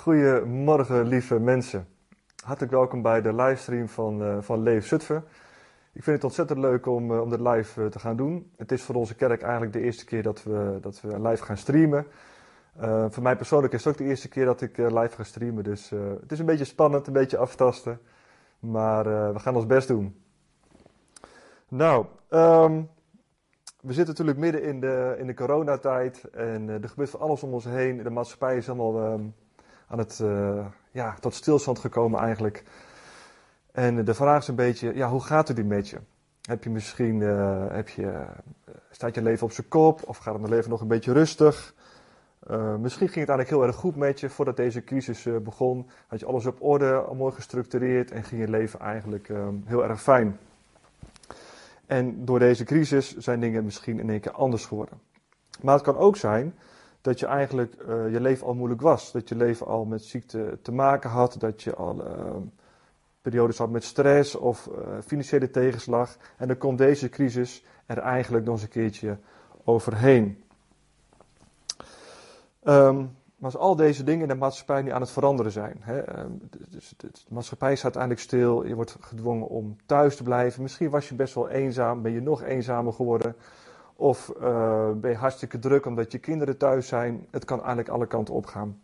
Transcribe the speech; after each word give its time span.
Goedemorgen, 0.00 1.06
lieve 1.06 1.38
mensen. 1.38 1.88
Hartelijk 2.44 2.72
welkom 2.72 3.02
bij 3.02 3.22
de 3.22 3.34
livestream 3.34 3.88
van, 3.88 4.22
uh, 4.22 4.36
van 4.40 4.62
Leef 4.62 4.86
Zutphen. 4.86 5.24
Ik 5.92 6.02
vind 6.02 6.16
het 6.16 6.24
ontzettend 6.24 6.58
leuk 6.58 6.86
om, 6.86 7.10
uh, 7.10 7.20
om 7.20 7.30
dit 7.30 7.40
live 7.40 7.82
uh, 7.82 7.86
te 7.86 7.98
gaan 7.98 8.16
doen. 8.16 8.50
Het 8.56 8.72
is 8.72 8.82
voor 8.82 8.94
onze 8.94 9.14
kerk 9.14 9.42
eigenlijk 9.42 9.72
de 9.72 9.80
eerste 9.80 10.04
keer 10.04 10.22
dat 10.22 10.42
we, 10.42 10.78
dat 10.80 11.00
we 11.00 11.20
live 11.20 11.44
gaan 11.44 11.56
streamen. 11.56 12.06
voor 13.08 13.22
mij 13.22 13.36
persoonlijk 13.36 13.72
is 13.72 13.84
het 13.84 13.92
ook 13.92 13.98
de 13.98 14.08
eerste 14.08 14.28
keer 14.28 14.44
dat 14.44 14.60
ik 14.60 14.76
live 14.76 15.10
ga 15.10 15.22
streamen. 15.22 15.64
Dus 15.64 15.90
het 16.20 16.32
is 16.32 16.38
een 16.38 16.46
beetje 16.46 16.64
spannend, 16.64 17.06
een 17.06 17.12
beetje 17.12 17.38
aftasten. 17.38 18.00
Maar 18.58 19.32
we 19.32 19.38
gaan 19.38 19.56
ons 19.56 19.66
best 19.66 19.88
doen. 19.88 20.22
Nou, 21.68 22.06
um, 22.30 22.88
we 23.80 23.92
zitten 23.92 24.06
natuurlijk 24.06 24.38
midden 24.38 24.62
in 24.62 24.80
de, 24.80 25.16
in 25.18 25.26
de 25.26 25.34
coronatijd 25.34 26.24
en 26.24 26.68
er 26.68 26.88
gebeurt 26.88 27.10
van 27.10 27.20
alles 27.20 27.42
om 27.42 27.52
ons 27.52 27.64
heen. 27.64 28.02
De 28.02 28.10
maatschappij 28.10 28.56
is 28.56 28.68
allemaal 28.68 29.18
uh, 29.18 29.24
aan 29.90 29.98
het, 29.98 30.18
uh, 30.22 30.66
ja, 30.90 31.14
tot 31.20 31.34
stilstand 31.34 31.78
gekomen 31.78 32.20
eigenlijk. 32.20 32.64
En 33.72 34.04
de 34.04 34.14
vraag 34.14 34.40
is 34.40 34.48
een 34.48 34.54
beetje, 34.54 34.94
ja, 34.94 35.08
hoe 35.08 35.22
gaat 35.22 35.48
het 35.48 35.56
nu 35.56 35.64
met 35.64 35.88
je? 35.88 35.98
Heb 36.42 36.64
je 36.64 36.70
misschien, 36.70 37.20
heb 37.70 37.88
je, 37.88 38.24
staat 38.90 39.14
je 39.14 39.22
leven 39.22 39.46
op 39.46 39.52
zijn 39.52 39.68
kop 39.68 40.08
of 40.08 40.16
gaat 40.16 40.40
het 40.40 40.48
leven 40.48 40.70
nog 40.70 40.80
een 40.80 40.88
beetje 40.88 41.12
rustig? 41.12 41.74
misschien 42.78 43.08
ging 43.08 43.26
het 43.26 43.28
eigenlijk 43.28 43.48
heel 43.48 43.64
erg 43.64 43.76
goed 43.76 43.96
met 43.96 44.20
je 44.20 44.28
voordat 44.28 44.56
deze 44.56 44.84
crisis 44.84 45.26
begon. 45.42 45.90
Had 46.06 46.20
je 46.20 46.26
alles 46.26 46.46
op 46.46 46.62
orde, 46.62 47.04
mooi 47.12 47.34
gestructureerd 47.34 48.10
en 48.10 48.24
ging 48.24 48.40
je 48.40 48.48
leven 48.48 48.80
eigenlijk 48.80 49.28
ehm, 49.28 49.54
heel 49.64 49.84
erg 49.84 50.02
fijn. 50.02 50.38
En 51.90 52.24
door 52.24 52.38
deze 52.38 52.64
crisis 52.64 53.16
zijn 53.16 53.40
dingen 53.40 53.64
misschien 53.64 53.98
in 53.98 54.10
één 54.10 54.20
keer 54.20 54.32
anders 54.32 54.64
geworden. 54.64 55.00
Maar 55.62 55.74
het 55.74 55.82
kan 55.82 55.96
ook 55.96 56.16
zijn 56.16 56.54
dat 57.00 57.20
je 57.20 57.26
eigenlijk 57.26 57.74
uh, 57.88 58.12
je 58.12 58.20
leven 58.20 58.46
al 58.46 58.54
moeilijk 58.54 58.80
was. 58.80 59.12
Dat 59.12 59.28
je 59.28 59.36
leven 59.36 59.66
al 59.66 59.84
met 59.84 60.04
ziekte 60.04 60.58
te 60.62 60.72
maken 60.72 61.10
had. 61.10 61.36
Dat 61.38 61.62
je 61.62 61.74
al 61.74 61.96
uh, 62.06 62.36
periodes 63.22 63.58
had 63.58 63.70
met 63.70 63.84
stress 63.84 64.34
of 64.34 64.66
uh, 64.66 64.98
financiële 65.06 65.50
tegenslag. 65.50 66.16
En 66.36 66.48
dan 66.48 66.56
komt 66.56 66.78
deze 66.78 67.08
crisis 67.08 67.64
er 67.86 67.98
eigenlijk 67.98 68.44
nog 68.44 68.54
eens 68.54 68.62
een 68.62 68.68
keertje 68.68 69.18
overheen. 69.64 70.42
Um, 72.62 73.18
maar 73.40 73.50
als 73.50 73.60
al 73.60 73.76
deze 73.76 74.04
dingen 74.04 74.22
in 74.22 74.28
de 74.28 74.34
maatschappij 74.34 74.82
nu 74.82 74.90
aan 74.90 75.00
het 75.00 75.10
veranderen 75.10 75.52
zijn. 75.52 75.76
Hè, 75.80 76.00
ehm, 76.00 76.30
dus 76.68 76.94
de 76.96 77.08
maatschappij 77.28 77.74
staat 77.74 77.96
uiteindelijk 77.96 78.22
stil. 78.22 78.66
Je 78.66 78.74
wordt 78.74 78.96
gedwongen 79.00 79.48
om 79.48 79.76
thuis 79.86 80.16
te 80.16 80.22
blijven. 80.22 80.62
Misschien 80.62 80.90
was 80.90 81.08
je 81.08 81.14
best 81.14 81.34
wel 81.34 81.48
eenzaam. 81.48 82.02
Ben 82.02 82.12
je 82.12 82.20
nog 82.20 82.42
eenzamer 82.42 82.92
geworden. 82.92 83.36
Of 84.00 84.32
uh, 84.40 84.90
ben 84.90 85.10
je 85.10 85.16
hartstikke 85.16 85.58
druk 85.58 85.86
omdat 85.86 86.12
je 86.12 86.18
kinderen 86.18 86.56
thuis 86.56 86.88
zijn. 86.88 87.26
Het 87.30 87.44
kan 87.44 87.58
eigenlijk 87.58 87.88
alle 87.88 88.06
kanten 88.06 88.34
opgaan. 88.34 88.80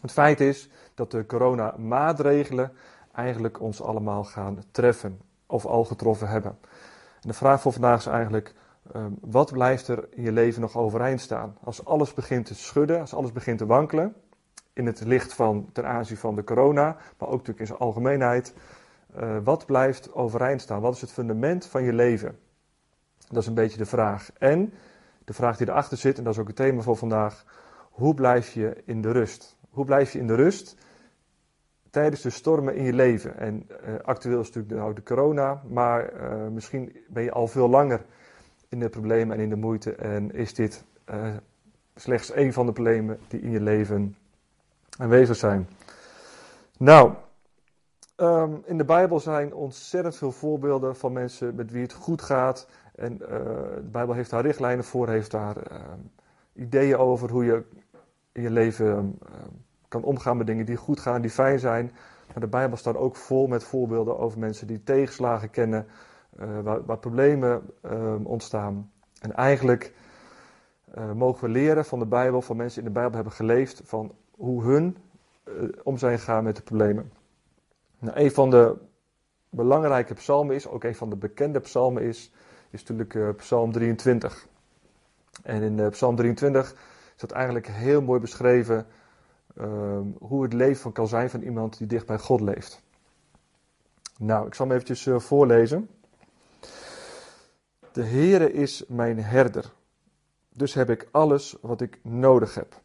Het 0.00 0.12
feit 0.12 0.40
is 0.40 0.70
dat 0.94 1.10
de 1.10 1.26
coronamaatregelen 1.26 2.72
eigenlijk 3.14 3.60
ons 3.60 3.82
allemaal 3.82 4.24
gaan 4.24 4.62
treffen. 4.70 5.20
Of 5.46 5.66
al 5.66 5.84
getroffen 5.84 6.28
hebben. 6.28 6.58
En 7.20 7.28
de 7.28 7.34
vraag 7.34 7.60
voor 7.60 7.72
vandaag 7.72 7.98
is 7.98 8.06
eigenlijk 8.06 8.54
Um, 8.96 9.18
wat 9.20 9.52
blijft 9.52 9.88
er 9.88 10.08
in 10.10 10.22
je 10.22 10.32
leven 10.32 10.60
nog 10.60 10.76
overeind 10.76 11.20
staan? 11.20 11.56
Als 11.64 11.84
alles 11.84 12.14
begint 12.14 12.46
te 12.46 12.54
schudden, 12.54 13.00
als 13.00 13.14
alles 13.14 13.32
begint 13.32 13.58
te 13.58 13.66
wankelen, 13.66 14.14
in 14.72 14.86
het 14.86 15.04
licht 15.04 15.34
van 15.34 15.68
ten 15.72 15.86
aanzien 15.86 16.16
van 16.16 16.34
de 16.34 16.44
corona, 16.44 16.96
maar 17.18 17.28
ook 17.28 17.32
natuurlijk 17.32 17.58
in 17.58 17.66
zijn 17.66 17.78
algemeenheid, 17.78 18.54
uh, 19.16 19.36
wat 19.44 19.66
blijft 19.66 20.14
overeind 20.14 20.60
staan? 20.60 20.80
Wat 20.80 20.94
is 20.94 21.00
het 21.00 21.12
fundament 21.12 21.66
van 21.66 21.82
je 21.82 21.92
leven? 21.92 22.38
Dat 23.32 23.42
is 23.42 23.48
een 23.48 23.54
beetje 23.54 23.78
de 23.78 23.86
vraag. 23.86 24.30
En 24.38 24.72
de 25.24 25.32
vraag 25.32 25.56
die 25.56 25.68
erachter 25.68 25.96
zit, 25.96 26.18
en 26.18 26.24
dat 26.24 26.32
is 26.32 26.38
ook 26.38 26.46
het 26.46 26.56
thema 26.56 26.82
voor 26.82 26.96
vandaag, 26.96 27.44
hoe 27.90 28.14
blijf 28.14 28.50
je 28.50 28.82
in 28.84 29.02
de 29.02 29.10
rust? 29.10 29.56
Hoe 29.70 29.84
blijf 29.84 30.12
je 30.12 30.18
in 30.18 30.26
de 30.26 30.34
rust 30.34 30.76
tijdens 31.90 32.22
de 32.22 32.30
stormen 32.30 32.74
in 32.74 32.84
je 32.84 32.92
leven? 32.92 33.38
En 33.38 33.66
uh, 33.70 33.94
actueel 34.02 34.40
is 34.40 34.46
natuurlijk 34.46 34.74
nou 34.74 34.94
de 34.94 35.02
corona, 35.02 35.62
maar 35.68 36.12
uh, 36.12 36.48
misschien 36.48 36.96
ben 37.08 37.22
je 37.22 37.32
al 37.32 37.46
veel 37.46 37.68
langer 37.68 38.04
in 38.68 38.78
de 38.78 38.88
problemen 38.88 39.36
en 39.36 39.42
in 39.42 39.48
de 39.48 39.56
moeite. 39.56 39.94
En 39.94 40.32
is 40.32 40.54
dit 40.54 40.84
uh, 41.10 41.26
slechts 41.94 42.34
een 42.34 42.52
van 42.52 42.66
de 42.66 42.72
problemen 42.72 43.18
die 43.28 43.40
in 43.40 43.50
je 43.50 43.60
leven 43.60 44.16
aanwezig 44.98 45.36
zijn. 45.36 45.68
Nou, 46.78 47.12
um, 48.16 48.62
in 48.64 48.78
de 48.78 48.84
Bijbel 48.84 49.20
zijn 49.20 49.54
ontzettend 49.54 50.16
veel 50.16 50.32
voorbeelden 50.32 50.96
van 50.96 51.12
mensen 51.12 51.54
met 51.54 51.70
wie 51.70 51.82
het 51.82 51.92
goed 51.92 52.22
gaat. 52.22 52.66
En 52.94 53.12
uh, 53.12 53.28
de 53.28 53.88
Bijbel 53.92 54.14
heeft 54.14 54.30
daar 54.30 54.42
richtlijnen 54.42 54.84
voor, 54.84 55.08
heeft 55.08 55.30
daar 55.30 55.56
uh, 55.56 55.78
ideeën 56.52 56.96
over 56.96 57.30
hoe 57.30 57.44
je 57.44 57.62
in 58.32 58.42
je 58.42 58.50
leven 58.50 59.18
kan 59.88 60.02
omgaan 60.02 60.36
met 60.36 60.46
dingen 60.46 60.66
die 60.66 60.76
goed 60.76 61.00
gaan, 61.00 61.20
die 61.20 61.30
fijn 61.30 61.58
zijn. 61.58 61.90
Maar 62.26 62.40
de 62.40 62.46
Bijbel 62.46 62.76
staat 62.76 62.96
ook 62.96 63.16
vol 63.16 63.46
met 63.46 63.64
voorbeelden 63.64 64.18
over 64.18 64.38
mensen 64.38 64.66
die 64.66 64.82
tegenslagen 64.82 65.50
kennen, 65.50 65.86
waar, 66.62 66.98
problemen 66.98 67.62
ontstaan. 68.24 68.90
En 69.20 69.32
eigenlijk 69.32 69.92
mogen 71.14 71.44
we 71.44 71.50
leren 71.50 71.84
van 71.84 71.98
de 71.98 72.06
Bijbel, 72.06 72.42
van 72.42 72.56
mensen 72.56 72.80
die 72.80 72.88
in 72.88 72.94
de 72.94 73.00
Bijbel 73.00 73.14
hebben 73.14 73.32
geleefd, 73.32 73.82
van 73.84 74.12
hoe 74.30 74.62
hun 74.62 74.96
om 75.82 75.96
zijn 75.96 76.18
gegaan 76.18 76.44
met 76.44 76.56
de 76.56 76.62
problemen. 76.62 77.12
Nou, 77.98 78.18
een 78.18 78.30
van 78.30 78.50
de 78.50 78.76
belangrijke 79.50 80.14
psalmen 80.14 80.54
is, 80.54 80.68
ook 80.68 80.84
een 80.84 80.94
van 80.94 81.10
de 81.10 81.16
bekende 81.16 81.60
psalmen 81.60 82.02
is, 82.02 82.32
is 82.72 82.84
natuurlijk 82.84 83.36
Psalm 83.36 83.72
23. 83.72 84.46
En 85.42 85.62
in 85.62 85.90
Psalm 85.90 86.16
23 86.16 86.72
is 87.14 87.20
dat 87.20 87.30
eigenlijk 87.30 87.66
heel 87.66 88.02
mooi 88.02 88.20
beschreven 88.20 88.86
ehm, 89.56 90.06
hoe 90.18 90.42
het 90.42 90.52
leven 90.52 90.92
kan 90.92 91.08
zijn 91.08 91.30
van 91.30 91.42
iemand 91.42 91.78
die 91.78 91.86
dicht 91.86 92.06
bij 92.06 92.18
God 92.18 92.40
leeft. 92.40 92.82
Nou, 94.18 94.46
ik 94.46 94.54
zal 94.54 94.66
hem 94.66 94.74
eventjes 94.74 95.08
voorlezen. 95.24 95.88
De 97.92 98.04
Heere 98.04 98.52
is 98.52 98.84
mijn 98.88 99.22
herder, 99.22 99.72
dus 100.52 100.74
heb 100.74 100.90
ik 100.90 101.08
alles 101.10 101.56
wat 101.60 101.80
ik 101.80 101.98
nodig 102.02 102.54
heb. 102.54 102.80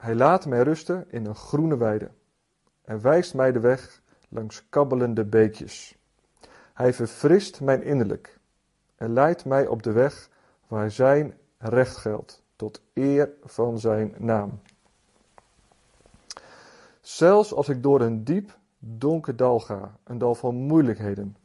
Hij 0.00 0.14
laat 0.14 0.46
mij 0.46 0.62
rusten 0.62 1.06
in 1.10 1.26
een 1.26 1.34
groene 1.34 1.76
weide 1.76 2.10
en 2.84 3.00
wijst 3.00 3.34
mij 3.34 3.52
de 3.52 3.60
weg 3.60 4.02
langs 4.28 4.68
kabbelende 4.68 5.24
beekjes. 5.24 5.96
Hij 6.74 6.92
verfrist 6.92 7.60
mijn 7.60 7.82
innerlijk 7.82 8.40
en 9.02 9.12
leidt 9.12 9.44
mij 9.44 9.66
op 9.66 9.82
de 9.82 9.92
weg 9.92 10.28
waar 10.66 10.90
zijn 10.90 11.34
recht 11.58 11.96
geldt, 11.96 12.42
tot 12.56 12.82
eer 12.94 13.30
van 13.44 13.78
zijn 13.78 14.14
naam. 14.18 14.60
Zelfs 17.00 17.54
als 17.54 17.68
ik 17.68 17.82
door 17.82 18.00
een 18.00 18.24
diep, 18.24 18.58
donker 18.78 19.36
dal 19.36 19.60
ga, 19.60 19.96
een 20.04 20.18
dal 20.18 20.34
van 20.34 20.54
moeilijkheden, 20.54 21.36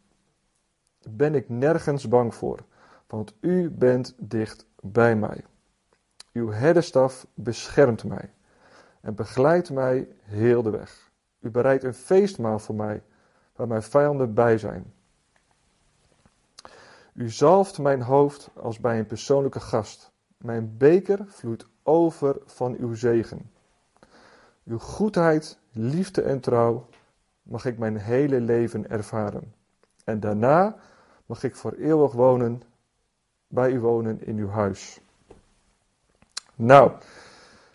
ben 1.09 1.35
ik 1.35 1.49
nergens 1.49 2.07
bang 2.07 2.35
voor, 2.35 2.59
want 3.07 3.33
u 3.39 3.69
bent 3.69 4.15
dicht 4.17 4.65
bij 4.81 5.15
mij. 5.15 5.45
Uw 6.33 6.51
herderstaf 6.51 7.27
beschermt 7.33 8.03
mij 8.03 8.33
en 9.01 9.15
begeleidt 9.15 9.71
mij 9.71 10.07
heel 10.21 10.61
de 10.61 10.69
weg. 10.69 11.11
U 11.39 11.49
bereidt 11.49 11.83
een 11.83 11.93
feestmaal 11.93 12.59
voor 12.59 12.75
mij, 12.75 13.03
waar 13.55 13.67
mijn 13.67 13.83
vijanden 13.83 14.33
bij 14.33 14.57
zijn. 14.57 14.93
U 17.17 17.29
zalft 17.29 17.79
mijn 17.79 18.01
hoofd 18.01 18.49
als 18.53 18.79
bij 18.79 18.99
een 18.99 19.05
persoonlijke 19.05 19.59
gast. 19.59 20.11
Mijn 20.37 20.77
beker 20.77 21.25
vloeit 21.27 21.65
over 21.83 22.37
van 22.45 22.75
uw 22.79 22.93
zegen. 22.93 23.51
Uw 24.65 24.77
goedheid, 24.77 25.59
liefde 25.71 26.21
en 26.21 26.39
trouw 26.39 26.87
mag 27.41 27.65
ik 27.65 27.77
mijn 27.77 27.97
hele 27.97 28.41
leven 28.41 28.89
ervaren. 28.89 29.53
En 30.03 30.19
daarna 30.19 30.75
mag 31.25 31.43
ik 31.43 31.55
voor 31.55 31.73
eeuwig 31.73 32.11
wonen, 32.11 32.61
bij 33.47 33.71
u 33.71 33.79
wonen 33.79 34.25
in 34.25 34.37
uw 34.37 34.49
huis. 34.49 34.99
Nou, 36.55 36.91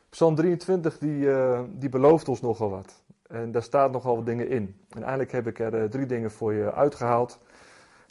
Psalm 0.09 0.35
23 0.35 0.99
die, 0.99 1.19
uh, 1.19 1.61
die 1.71 1.89
belooft 1.89 2.29
ons 2.29 2.41
nogal 2.41 2.71
wat. 2.71 3.03
En 3.27 3.53
daar 3.53 3.63
staat 3.63 3.93
nogal 3.93 4.17
wat 4.17 4.27
dingen 4.27 4.49
in. 4.49 4.81
En 4.89 5.01
eigenlijk 5.01 5.33
heb 5.33 5.47
ik 5.47 5.59
er 5.59 5.83
uh, 5.83 5.85
drie 5.85 6.07
dingen 6.07 6.31
voor 6.31 6.53
je 6.53 6.73
uitgehaald. 6.73 7.39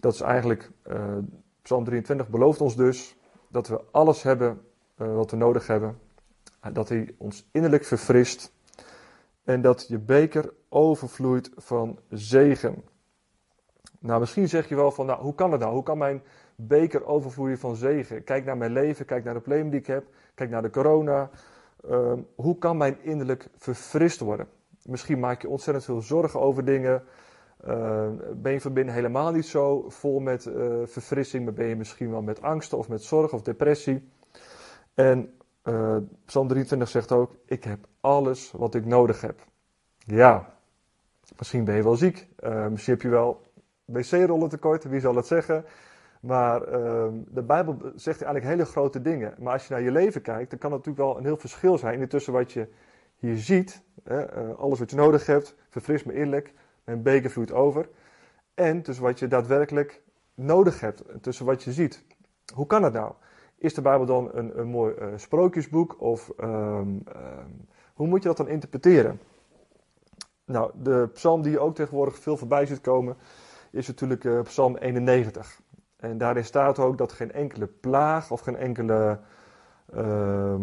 Dat 0.02 0.14
is 0.14 0.22
eigenlijk, 0.22 0.72
uh, 0.88 1.18
Psalm 1.62 1.84
23 1.84 2.30
belooft 2.30 2.62
ons 2.62 2.76
dus 2.76 3.16
dat 3.48 3.68
we 3.68 3.82
alles 3.92 4.24
hebben 4.24 4.62
wat 4.96 5.32
we 5.32 5.38
nodig 5.38 5.68
hebben. 5.68 5.98
Dat 6.74 6.90
hij 6.90 7.16
ons 7.18 7.48
innerlijk 7.52 7.84
verfrist. 7.84 8.54
En 9.44 9.62
dat 9.62 9.88
je 9.88 10.00
beker 10.00 10.54
overvloeit 10.70 11.52
van 11.56 12.00
zegen. 12.10 12.84
Nou, 14.00 14.20
misschien 14.20 14.50
zeg 14.50 14.70
je 14.70 14.76
wel 14.76 14.92
van, 14.92 15.06
nou, 15.06 15.22
hoe 15.22 15.36
kan 15.36 15.52
het 15.52 15.60
nou? 15.60 15.74
Hoe 15.74 15.84
kan 15.84 15.98
mijn 15.98 16.24
beker 16.56 17.06
overvloeien 17.06 17.58
van 17.58 17.76
zegen? 17.76 18.24
Kijk 18.24 18.46
naar 18.46 18.58
mijn 18.58 18.72
leven, 18.72 19.06
kijk 19.06 19.24
naar 19.24 19.34
de 19.34 19.40
problemen 19.40 19.72
die 19.72 19.80
ik 19.80 19.88
heb, 19.88 20.06
kijk 20.34 20.50
naar 20.50 20.62
de 20.62 20.70
corona. 20.70 21.30
Uh, 21.90 22.14
hoe 22.36 22.58
kan 22.58 22.78
mijn 22.78 22.98
innerlijk 23.02 23.48
verfrist 23.58 24.20
worden? 24.20 24.48
Misschien 24.84 25.20
maak 25.20 25.42
je 25.42 25.50
ontzettend 25.50 25.86
veel 25.86 26.02
zorgen 26.02 26.40
over 26.40 26.66
dingen. 26.66 27.04
Uh, 27.68 28.08
ben 28.36 28.52
je 28.52 28.62
van 28.62 28.74
binnen 28.74 28.94
helemaal 28.94 29.32
niet 29.32 29.46
zo 29.46 29.90
vol 29.90 30.20
met 30.20 30.46
uh, 30.46 30.74
verfrissing, 30.86 31.44
maar 31.44 31.54
ben 31.54 31.66
je 31.66 31.76
misschien 31.76 32.12
wel 32.12 32.22
met 32.22 32.42
angsten 32.42 32.78
of 32.78 32.90
met 32.90 33.04
zorg 33.04 33.34
of 33.34 33.42
depressie. 33.42 34.10
En 34.94 35.34
uh, 35.64 35.98
Psalm 36.26 36.48
23 36.48 36.90
zegt 36.90 37.12
ook: 37.12 37.36
Ik 37.46 37.64
heb 37.64 37.80
alles 38.00 38.52
wat 38.52 38.76
ik 38.76 38.86
nodig 38.86 39.22
heb. 39.22 39.40
Ja, 39.98 40.54
misschien 41.38 41.64
ben 41.64 41.76
je 41.76 41.84
wel 41.84 41.96
ziek. 41.96 42.28
Misschien 42.70 42.94
heb 42.94 43.02
je 43.02 43.10
wel 43.10 43.42
wc-rollen 43.86 44.50
tekort, 44.50 44.84
wie 44.84 45.00
zal 45.00 45.16
het 45.16 45.28
zeggen. 45.28 45.66
Maar 46.22 46.62
uh, 46.62 47.08
de 47.28 47.44
Bijbel 47.44 47.78
zegt 47.96 48.22
eigenlijk 48.22 48.46
hele 48.46 48.66
grote 48.66 49.02
dingen. 49.02 49.36
Maar 49.40 49.54
als 49.54 49.68
je 49.68 49.74
naar 49.74 49.84
je 49.84 49.92
leven 49.92 50.22
kijkt, 50.22 50.50
dan 50.50 50.60
kan 50.60 50.72
het 50.72 50.86
natuurlijk 50.86 51.08
wel 51.08 51.18
een 51.18 51.26
heel 51.26 51.38
verschil 51.38 51.78
zijn 51.78 52.08
tussen 52.08 52.34
wat 52.34 52.52
je 52.52 52.68
hier 53.16 53.38
ziet. 53.38 53.84
Hè, 54.04 54.26
alles 54.56 54.80
wat 54.80 54.90
je 54.90 54.96
nodig 54.96 55.26
hebt, 55.26 55.56
verfris 55.70 56.04
me 56.04 56.14
innerlijk, 56.14 56.54
mijn 56.84 57.02
beker 57.02 57.30
vloeit 57.30 57.52
over. 57.52 57.90
En 58.54 58.82
tussen 58.82 59.04
wat 59.04 59.20
je 59.20 59.28
daadwerkelijk 59.28 60.02
nodig 60.34 60.80
hebt, 60.80 61.04
tussen 61.22 61.46
wat 61.46 61.64
je 61.64 61.72
ziet. 61.72 62.04
Hoe 62.54 62.68
kan 62.68 62.82
dat 62.82 62.94
nou? 62.94 63.14
Is 63.58 63.74
de 63.74 63.82
Bijbel 63.82 64.06
dan 64.06 64.30
een, 64.34 64.60
een 64.60 64.68
mooi 64.68 64.96
uh, 64.96 65.08
sprookjesboek? 65.16 66.02
Of 66.02 66.32
um, 66.44 67.04
hoe 67.94 68.08
moet 68.08 68.22
je 68.22 68.28
dat 68.28 68.38
dan 68.38 68.48
interpreteren? 68.48 69.20
Nou, 70.46 70.72
de 70.76 71.10
psalm 71.14 71.42
die 71.42 71.52
je 71.52 71.60
ook 71.60 71.76
tegenwoordig 71.76 72.20
veel 72.20 72.38
voorbij 72.38 72.66
ziet 72.66 72.82
komen, 72.82 73.18
is 73.72 73.88
natuurlijk 73.88 74.24
uh, 74.24 74.42
psalm 74.42 74.76
91. 74.78 75.62
En 75.98 76.18
daarin 76.18 76.46
staat 76.46 76.80
ook 76.80 76.98
dat 76.98 77.12
geen 77.12 77.32
enkele 77.32 77.68
plaag 77.68 78.32
of 78.32 78.40
geen 78.42 78.56
enkele 78.56 79.20
ehm, 79.94 80.62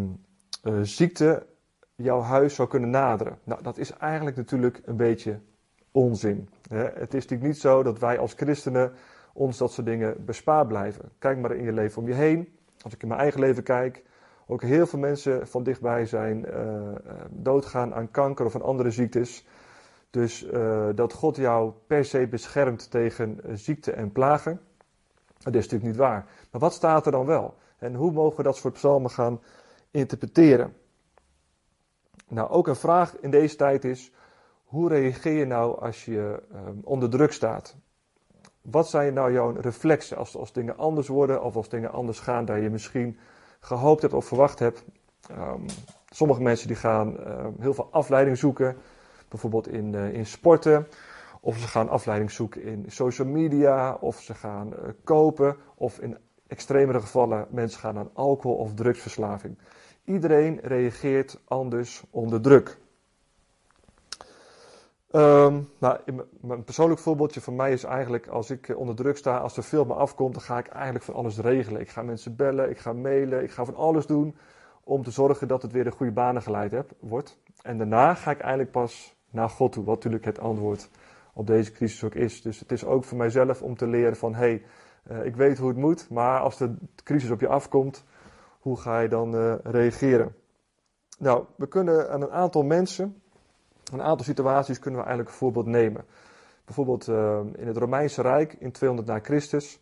ziekte 0.81 1.45
jouw 1.95 2.21
huis 2.21 2.55
zou 2.55 2.67
kunnen 2.67 2.89
naderen. 2.89 3.39
Nou, 3.43 3.63
dat 3.63 3.77
is 3.77 3.91
eigenlijk 3.91 4.35
natuurlijk 4.35 4.81
een 4.85 4.95
beetje 4.95 5.39
onzin. 5.91 6.49
Het 6.69 7.13
is 7.13 7.23
natuurlijk 7.23 7.41
niet 7.41 7.59
zo 7.59 7.83
dat 7.83 7.99
wij 7.99 8.19
als 8.19 8.33
christenen 8.33 8.91
ons 9.33 9.57
dat 9.57 9.71
soort 9.71 9.87
dingen 9.87 10.25
bespaard 10.25 10.67
blijven. 10.67 11.11
Kijk 11.19 11.37
maar 11.37 11.51
in 11.51 11.63
je 11.63 11.71
leven 11.71 12.01
om 12.01 12.07
je 12.07 12.13
heen. 12.13 12.53
Als 12.81 12.93
ik 12.93 13.01
in 13.01 13.07
mijn 13.07 13.19
eigen 13.19 13.39
leven 13.39 13.63
kijk, 13.63 14.03
ook 14.47 14.61
heel 14.61 14.87
veel 14.87 14.99
mensen 14.99 15.47
van 15.47 15.63
dichtbij 15.63 16.05
zijn 16.05 16.45
uh, 16.45 16.95
doodgaan 17.29 17.93
aan 17.93 18.11
kanker 18.11 18.45
of 18.45 18.55
aan 18.55 18.61
andere 18.61 18.91
ziektes. 18.91 19.45
Dus 20.09 20.43
uh, 20.43 20.89
dat 20.95 21.13
God 21.13 21.35
jou 21.35 21.73
per 21.87 22.05
se 22.05 22.27
beschermt 22.27 22.91
tegen 22.91 23.39
ziekte 23.53 23.91
en 23.91 24.11
plagen, 24.11 24.61
dat 25.37 25.55
is 25.55 25.63
natuurlijk 25.63 25.89
niet 25.89 25.99
waar. 25.99 26.25
Maar 26.51 26.61
wat 26.61 26.73
staat 26.73 27.05
er 27.05 27.11
dan 27.11 27.25
wel? 27.25 27.55
En 27.77 27.95
hoe 27.95 28.11
mogen 28.11 28.37
we 28.37 28.43
dat 28.43 28.57
soort 28.57 28.73
psalmen 28.73 29.11
gaan 29.11 29.41
interpreteren? 29.91 30.73
Nou, 32.27 32.49
ook 32.49 32.67
een 32.67 32.75
vraag 32.75 33.17
in 33.19 33.31
deze 33.31 33.55
tijd 33.55 33.85
is: 33.85 34.11
hoe 34.69 34.89
reageer 34.89 35.37
je 35.37 35.45
nou 35.45 35.79
als 35.79 36.05
je 36.05 36.43
um, 36.53 36.79
onder 36.83 37.09
druk 37.09 37.31
staat? 37.31 37.75
Wat 38.61 38.89
zijn 38.89 39.13
nou 39.13 39.33
jouw 39.33 39.51
reflexen 39.51 40.17
als, 40.17 40.35
als 40.35 40.53
dingen 40.53 40.77
anders 40.77 41.07
worden 41.07 41.43
of 41.43 41.55
als 41.55 41.69
dingen 41.69 41.91
anders 41.91 42.19
gaan 42.19 42.45
dan 42.45 42.61
je 42.61 42.69
misschien 42.69 43.17
gehoopt 43.59 44.01
hebt 44.01 44.13
of 44.13 44.25
verwacht 44.25 44.59
hebt? 44.59 44.83
Um, 45.31 45.65
sommige 46.09 46.41
mensen 46.41 46.67
die 46.67 46.75
gaan 46.75 47.27
um, 47.27 47.55
heel 47.59 47.73
veel 47.73 47.87
afleiding 47.91 48.37
zoeken, 48.37 48.77
bijvoorbeeld 49.27 49.67
in, 49.67 49.93
uh, 49.93 50.13
in 50.13 50.25
sporten. 50.25 50.87
Of 51.41 51.57
ze 51.57 51.67
gaan 51.67 51.89
afleiding 51.89 52.31
zoeken 52.31 52.63
in 52.63 52.85
social 52.87 53.27
media, 53.27 53.93
of 53.93 54.21
ze 54.21 54.33
gaan 54.33 54.73
uh, 54.73 54.89
kopen, 55.03 55.55
of 55.75 55.99
in 55.99 56.17
extremere 56.47 56.99
gevallen 56.99 57.47
mensen 57.49 57.79
gaan 57.79 57.97
aan 57.97 58.09
alcohol 58.13 58.57
of 58.57 58.73
drugsverslaving. 58.73 59.57
Iedereen 60.03 60.59
reageert 60.63 61.41
anders 61.47 62.03
onder 62.09 62.41
druk. 62.41 62.77
Um, 65.11 65.69
nou, 65.79 65.99
een 66.41 66.63
persoonlijk 66.63 66.99
voorbeeldje 66.99 67.41
van 67.41 67.55
mij 67.55 67.71
is 67.71 67.83
eigenlijk 67.83 68.27
als 68.27 68.49
ik 68.49 68.73
onder 68.77 68.95
druk 68.95 69.17
sta, 69.17 69.37
als 69.37 69.57
er 69.57 69.63
veel 69.63 69.85
me 69.85 69.93
afkomt, 69.93 70.33
dan 70.33 70.43
ga 70.43 70.57
ik 70.57 70.67
eigenlijk 70.67 71.05
van 71.05 71.13
alles 71.13 71.37
regelen. 71.37 71.81
Ik 71.81 71.89
ga 71.89 72.01
mensen 72.01 72.35
bellen, 72.35 72.69
ik 72.69 72.77
ga 72.77 72.93
mailen, 72.93 73.43
ik 73.43 73.51
ga 73.51 73.65
van 73.65 73.75
alles 73.75 74.05
doen 74.05 74.35
om 74.83 75.03
te 75.03 75.11
zorgen 75.11 75.47
dat 75.47 75.61
het 75.61 75.71
weer 75.71 75.83
de 75.83 75.91
goede 75.91 76.11
banen 76.11 76.41
geleid 76.41 76.71
heb, 76.71 76.91
wordt. 76.99 77.37
En 77.61 77.77
daarna 77.77 78.13
ga 78.13 78.31
ik 78.31 78.39
eigenlijk 78.39 78.71
pas 78.71 79.15
naar 79.29 79.49
God 79.49 79.71
toe, 79.71 79.83
wat 79.83 79.95
natuurlijk 79.95 80.25
het 80.25 80.39
antwoord 80.39 80.89
op 81.33 81.47
deze 81.47 81.71
crisis 81.71 82.03
ook 82.03 82.15
is. 82.15 82.41
Dus 82.41 82.59
het 82.59 82.71
is 82.71 82.85
ook 82.85 83.03
voor 83.03 83.17
mijzelf 83.17 83.61
om 83.61 83.75
te 83.75 83.87
leren 83.87 84.15
van, 84.15 84.33
hé, 84.33 84.39
hey, 84.39 84.63
uh, 85.11 85.25
ik 85.25 85.35
weet 85.35 85.57
hoe 85.57 85.67
het 85.67 85.77
moet, 85.77 86.09
maar 86.09 86.39
als 86.39 86.57
de 86.57 86.75
crisis 87.03 87.29
op 87.29 87.39
je 87.39 87.47
afkomt, 87.47 88.03
hoe 88.59 88.79
ga 88.79 88.99
je 88.99 89.09
dan 89.09 89.35
uh, 89.35 89.53
reageren? 89.63 90.35
Nou, 91.19 91.45
we 91.55 91.67
kunnen 91.67 92.11
aan 92.11 92.21
een 92.21 92.31
aantal 92.31 92.63
mensen 92.63 93.21
een 93.93 94.01
aantal 94.01 94.25
situaties 94.25 94.79
kunnen 94.79 94.99
we 94.99 95.05
eigenlijk 95.05 95.35
een 95.35 95.41
voorbeeld 95.41 95.65
nemen. 95.65 96.05
Bijvoorbeeld 96.65 97.07
uh, 97.07 97.39
in 97.55 97.67
het 97.67 97.77
Romeinse 97.77 98.21
Rijk 98.21 98.55
in 98.59 98.71
200 98.71 99.07
na 99.07 99.19
Christus. 99.19 99.79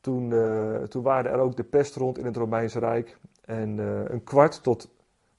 Toen, 0.00 0.30
uh, 0.30 0.76
toen 0.76 1.02
waren 1.02 1.30
er 1.30 1.38
ook 1.38 1.56
de 1.56 1.64
pest 1.64 1.96
rond 1.96 2.18
in 2.18 2.24
het 2.24 2.36
Romeinse 2.36 2.78
Rijk. 2.78 3.18
En 3.44 3.78
uh, 3.78 4.04
een 4.04 4.24
kwart 4.24 4.62
tot 4.62 4.88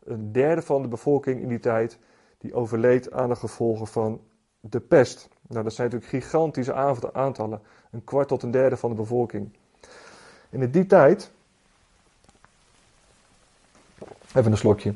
een 0.04 0.32
derde 0.32 0.62
van 0.62 0.82
de 0.82 0.88
bevolking 0.88 1.42
in 1.42 1.48
die 1.48 1.60
tijd 1.60 1.98
die 2.38 2.54
overleed 2.54 3.12
aan 3.12 3.30
de 3.30 3.36
gevolgen 3.36 3.88
van 3.88 4.22
de 4.60 4.80
pest. 4.80 5.30
Nou, 5.48 5.64
dat 5.64 5.74
zijn 5.74 5.90
natuurlijk 5.90 6.24
gigantische 6.24 6.74
aantallen. 7.14 7.62
Een 7.92 8.04
kwart 8.04 8.28
tot 8.28 8.44
een 8.44 8.52
derde 8.52 8.78
van 8.78 8.90
de 8.90 8.96
bevolking. 8.96 9.58
In 10.50 10.72
die 10.72 10.86
tijd. 10.86 11.32
Even 14.36 14.52
een 14.52 14.58
slokje. 14.58 14.94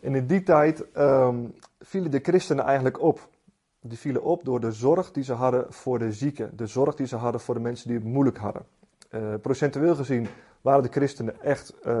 In 0.00 0.26
die 0.26 0.42
tijd 0.42 0.84
um, 0.96 1.54
vielen 1.84 2.10
de 2.10 2.20
christenen 2.22 2.64
eigenlijk 2.64 3.00
op. 3.00 3.28
Die 3.80 3.98
vielen 3.98 4.22
op 4.22 4.44
door 4.44 4.60
de 4.60 4.72
zorg 4.72 5.12
die 5.12 5.24
ze 5.24 5.32
hadden 5.32 5.72
voor 5.72 5.98
de 5.98 6.12
zieken. 6.12 6.56
De 6.56 6.66
zorg 6.66 6.94
die 6.94 7.06
ze 7.06 7.16
hadden 7.16 7.40
voor 7.40 7.54
de 7.54 7.60
mensen 7.60 7.88
die 7.88 7.96
het 7.96 8.06
moeilijk 8.06 8.36
hadden. 8.36 8.66
Uh, 9.10 9.34
procentueel 9.42 9.94
gezien 9.94 10.26
waren 10.60 10.82
de 10.82 10.88
christenen 10.88 11.42
echt 11.42 11.74
uh, 11.86 11.92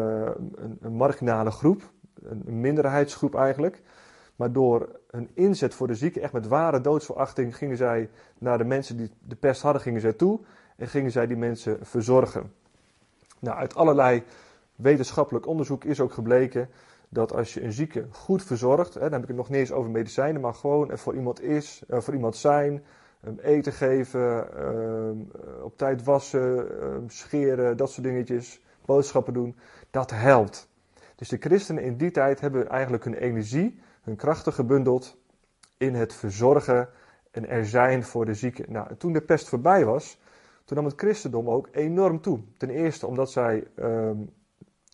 een, 0.56 0.78
een, 0.80 0.92
marginale 0.92 1.50
groep. 1.50 1.82
Een, 2.22 2.60
minderheidsgroep 2.60 3.34
eigenlijk. 3.34 3.82
Maar 4.36 4.52
door 4.52 5.00
hun 5.10 5.30
inzet 5.34 5.74
voor 5.74 5.86
de 5.86 5.94
zieken, 5.94 6.22
echt 6.22 6.32
met 6.32 6.48
ware 6.48 6.80
doodsverachting, 6.80 7.56
gingen 7.56 7.76
zij 7.76 8.10
naar 8.38 8.58
de 8.58 8.64
mensen 8.64 8.96
die 8.96 9.10
de 9.18 9.36
pest 9.36 9.62
hadden, 9.62 9.82
gingen 9.82 10.00
zij 10.00 10.12
toe. 10.12 10.40
En 10.76 10.88
gingen 10.88 11.10
zij 11.10 11.26
die 11.26 11.36
mensen 11.36 11.78
verzorgen. 11.82 12.52
Nou, 13.38 13.56
uit 13.56 13.74
allerlei 13.74 14.22
wetenschappelijk 14.76 15.46
onderzoek 15.46 15.84
is 15.84 16.00
ook 16.00 16.12
gebleken 16.12 16.68
dat 17.14 17.32
als 17.32 17.54
je 17.54 17.62
een 17.62 17.72
zieke 17.72 18.06
goed 18.10 18.42
verzorgt, 18.42 18.94
hè, 18.94 19.00
dan 19.00 19.12
heb 19.12 19.22
ik 19.22 19.28
het 19.28 19.36
nog 19.36 19.48
niet 19.48 19.58
eens 19.58 19.72
over 19.72 19.90
medicijnen, 19.90 20.40
maar 20.40 20.54
gewoon 20.54 20.90
er 20.90 20.98
voor 20.98 21.14
iemand 21.14 21.42
is, 21.42 21.82
voor 21.88 22.14
iemand 22.14 22.36
zijn, 22.36 22.84
eten 23.40 23.72
geven, 23.72 24.60
um, 24.66 25.30
op 25.62 25.76
tijd 25.76 26.04
wassen, 26.04 26.82
um, 26.84 27.10
scheren, 27.10 27.76
dat 27.76 27.90
soort 27.90 28.06
dingetjes, 28.06 28.62
boodschappen 28.84 29.32
doen, 29.32 29.56
dat 29.90 30.10
helpt. 30.10 30.68
Dus 31.14 31.28
de 31.28 31.36
christenen 31.40 31.82
in 31.82 31.96
die 31.96 32.10
tijd 32.10 32.40
hebben 32.40 32.68
eigenlijk 32.68 33.04
hun 33.04 33.14
energie, 33.14 33.80
hun 34.02 34.16
krachten 34.16 34.52
gebundeld 34.52 35.18
in 35.76 35.94
het 35.94 36.14
verzorgen 36.14 36.88
en 37.30 37.48
er 37.48 37.66
zijn 37.66 38.04
voor 38.04 38.24
de 38.24 38.34
zieken. 38.34 38.72
Nou, 38.72 38.96
toen 38.96 39.12
de 39.12 39.20
pest 39.20 39.48
voorbij 39.48 39.84
was, 39.84 40.20
toen 40.64 40.76
nam 40.76 40.86
het 40.86 41.00
christendom 41.00 41.48
ook 41.48 41.68
enorm 41.72 42.20
toe. 42.20 42.40
Ten 42.56 42.70
eerste 42.70 43.06
omdat 43.06 43.30
zij 43.30 43.66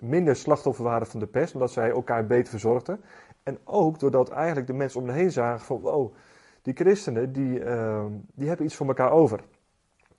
minder 0.00 0.36
slachtoffer 0.36 0.84
waren 0.84 1.06
van 1.06 1.20
de 1.20 1.26
pest, 1.26 1.54
omdat 1.54 1.70
zij 1.70 1.90
elkaar 1.90 2.26
beter 2.26 2.50
verzorgden. 2.50 3.00
En 3.42 3.58
ook 3.64 3.98
doordat 3.98 4.28
eigenlijk 4.28 4.66
de 4.66 4.72
mensen 4.72 5.00
om 5.00 5.06
me 5.06 5.12
heen 5.12 5.32
zagen 5.32 5.66
van, 5.66 5.80
wow, 5.80 6.14
die 6.62 6.74
christenen, 6.74 7.32
die, 7.32 7.64
uh, 7.64 8.04
die 8.34 8.48
hebben 8.48 8.66
iets 8.66 8.74
voor 8.74 8.86
elkaar 8.86 9.10
over. 9.10 9.40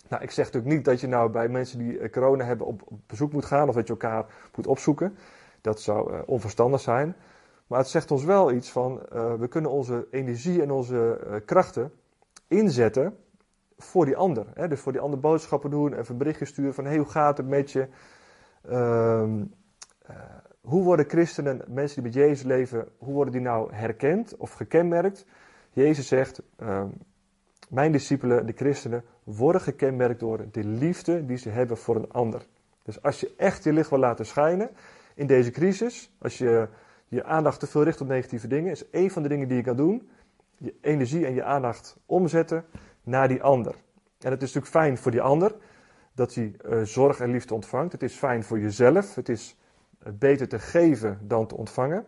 Nou, 0.07 0.23
ik 0.23 0.31
zeg 0.31 0.45
natuurlijk 0.45 0.73
niet 0.73 0.85
dat 0.85 0.99
je 0.99 1.07
nou 1.07 1.29
bij 1.29 1.47
mensen 1.47 1.79
die 1.79 1.99
eh, 1.99 2.11
corona 2.11 2.43
hebben 2.43 2.67
op, 2.67 2.81
bezoek 3.07 3.33
moet 3.33 3.45
gaan 3.45 3.67
of 3.67 3.75
dat 3.75 3.87
je 3.87 3.93
elkaar 3.93 4.25
moet 4.55 4.67
opzoeken. 4.67 5.17
Dat 5.61 5.81
zou 5.81 6.13
uh, 6.13 6.19
onverstandig 6.25 6.81
zijn. 6.81 7.15
Maar 7.67 7.79
het 7.79 7.87
zegt 7.87 8.11
ons 8.11 8.23
wel 8.23 8.51
iets 8.51 8.71
van, 8.71 9.01
uh, 9.13 9.33
we 9.33 9.47
kunnen 9.47 9.71
onze 9.71 10.07
energie 10.11 10.61
en 10.61 10.71
onze 10.71 11.41
krachten 11.45 11.91
inzetten 12.47 13.17
voor 13.77 14.05
die 14.05 14.17
ander. 14.17 14.45
Hè? 14.53 14.67
Dus 14.67 14.79
voor 14.79 14.91
die 14.91 15.01
ander 15.01 15.19
boodschappen 15.19 15.69
doen, 15.69 15.93
even 15.93 16.17
berichtjes 16.17 16.49
sturen 16.49 16.73
van, 16.73 16.85
hey, 16.85 16.97
hoe 16.97 17.09
gaat 17.09 17.37
het 17.37 17.47
met 17.47 17.71
je? 17.71 17.87
Uh, 18.69 19.31
uh, 20.09 20.15
hoe 20.61 20.83
worden 20.83 21.09
christenen, 21.09 21.61
mensen 21.67 22.03
die 22.03 22.11
met 22.11 22.13
Jezus 22.13 22.43
leven, 22.43 22.87
hoe 22.97 23.13
worden 23.13 23.33
die 23.33 23.41
nou 23.41 23.73
herkend 23.73 24.37
of 24.37 24.51
gekenmerkt? 24.51 25.25
Jezus 25.73 26.07
zegt, 26.07 26.41
uh, 26.59 26.83
mijn 27.69 27.91
discipelen, 27.91 28.45
de 28.45 28.53
christenen, 28.53 29.03
worden 29.23 29.61
gekenmerkt 29.61 30.19
door 30.19 30.45
de 30.51 30.63
liefde 30.63 31.25
die 31.25 31.37
ze 31.37 31.49
hebben 31.49 31.77
voor 31.77 31.95
een 31.95 32.11
ander. 32.11 32.45
Dus 32.83 33.01
als 33.01 33.19
je 33.19 33.33
echt 33.37 33.63
je 33.63 33.73
licht 33.73 33.89
wil 33.89 33.99
laten 33.99 34.25
schijnen 34.25 34.69
in 35.15 35.27
deze 35.27 35.51
crisis, 35.51 36.11
als 36.17 36.37
je 36.37 36.67
je 37.07 37.23
aandacht 37.23 37.59
te 37.59 37.67
veel 37.67 37.83
richt 37.83 38.01
op 38.01 38.07
negatieve 38.07 38.47
dingen, 38.47 38.71
is 38.71 38.89
één 38.89 39.09
van 39.09 39.23
de 39.23 39.29
dingen 39.29 39.47
die 39.47 39.57
je 39.57 39.63
kan 39.63 39.75
doen, 39.75 40.09
je 40.57 40.75
energie 40.81 41.25
en 41.25 41.33
je 41.33 41.43
aandacht 41.43 41.97
omzetten 42.05 42.65
naar 43.03 43.27
die 43.27 43.43
ander. 43.43 43.75
En 44.19 44.31
het 44.31 44.41
is 44.41 44.53
natuurlijk 44.53 44.67
fijn 44.67 44.97
voor 44.97 45.11
die 45.11 45.21
ander 45.21 45.55
dat 46.13 46.33
hij 46.33 46.53
uh, 46.65 46.81
zorg 46.81 47.19
en 47.19 47.31
liefde 47.31 47.53
ontvangt. 47.53 47.91
Het 47.91 48.03
is 48.03 48.15
fijn 48.15 48.43
voor 48.43 48.59
jezelf. 48.59 49.15
Het 49.15 49.29
is 49.29 49.57
beter 50.19 50.47
te 50.47 50.59
geven 50.59 51.19
dan 51.21 51.47
te 51.47 51.57
ontvangen. 51.57 52.05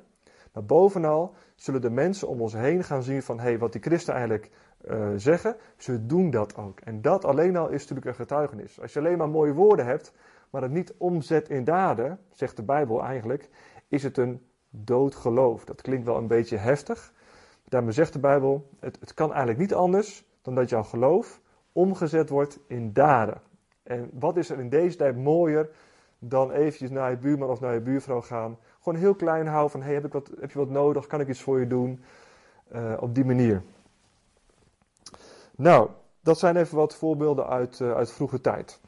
Maar 0.54 0.66
bovenal 0.66 1.34
zullen 1.56 1.82
de 1.82 1.90
mensen 1.90 2.28
om 2.28 2.42
ons 2.42 2.54
heen 2.54 2.84
gaan 2.84 3.04
zien 3.04 3.24
van 3.24 3.40
hé, 3.40 3.44
hey, 3.44 3.58
wat 3.58 3.72
die 3.72 3.82
christen 3.82 4.14
eigenlijk 4.14 4.50
uh, 4.88 5.08
zeggen, 5.16 5.56
ze 5.78 6.06
doen 6.06 6.30
dat 6.30 6.56
ook. 6.56 6.80
En 6.80 7.02
dat 7.02 7.26
alleen 7.26 7.56
al 7.56 7.70
is 7.70 7.82
natuurlijk 7.82 8.08
een 8.08 8.16
getuigenis. 8.16 8.82
Als 8.82 8.94
je 8.94 9.00
alleen 9.00 9.18
maar 9.18 9.30
mooie 9.30 9.54
woorden 9.54 9.86
hebt, 9.86 10.14
maar 10.50 10.62
het 10.62 10.72
niet 10.72 10.94
omzet 10.98 11.50
in 11.50 11.64
daden, 11.64 12.20
zegt 12.32 12.56
de 12.56 12.64
Bijbel 12.64 13.04
eigenlijk, 13.04 13.50
is 13.88 14.04
het 14.04 14.18
een 14.18 14.46
dood 14.70 15.16
geloof. 15.16 15.66
Dat 15.66 15.82
klinkt 15.82 16.06
wel 16.06 16.18
een 16.18 16.28
beetje 16.28 16.58
heftig. 16.58 17.14
Daarmee 17.64 17.92
zegt 17.92 18.14
de 18.14 18.20
Bijbel, 18.20 18.70
het, 18.80 18.98
het 19.00 19.14
kan 19.14 19.30
eigenlijk 19.30 19.60
niet 19.60 19.74
anders 19.74 20.26
dan 20.42 20.56
dat 20.56 20.70
jouw 20.70 20.84
geloof 20.84 21.42
omgezet 21.72 22.30
wordt 22.30 22.60
in 22.68 22.94
daden. 22.94 23.42
En 23.84 24.10
wat 24.14 24.38
is 24.38 24.50
er 24.50 24.60
in 24.60 24.70
deze 24.70 24.98
tijd 24.98 25.18
mooier 25.18 25.70
dan 26.30 26.52
eventjes 26.52 26.90
naar 26.90 27.10
je 27.10 27.18
buurman 27.18 27.50
of 27.50 27.60
naar 27.60 27.74
je 27.74 27.82
buurvrouw 27.82 28.22
gaan. 28.22 28.58
Gewoon 28.82 29.00
heel 29.00 29.16
klein 29.16 29.48
houden 29.48 29.72
van, 29.72 29.82
hey, 29.82 29.94
heb, 29.94 30.06
ik 30.06 30.14
wat, 30.14 30.32
heb 30.40 30.52
je 30.52 30.58
wat 30.58 30.70
nodig? 30.70 31.08
Kan 31.08 31.20
ik 31.20 31.28
iets 31.28 31.42
voor 31.42 31.60
je 31.60 31.68
doen? 31.68 32.04
Uh, 32.76 32.94
op 33.00 33.16
die 33.16 33.26
manier. 33.26 33.64
Nou, 35.56 35.90
dat 36.22 36.40
zijn 36.40 36.56
even 36.56 36.78
wat 36.78 36.96
voorbeelden 36.96 37.48
uit, 37.48 37.80
uh, 37.80 37.94
uit 37.94 38.12
vroege 38.12 38.42
tijd. 38.42 38.80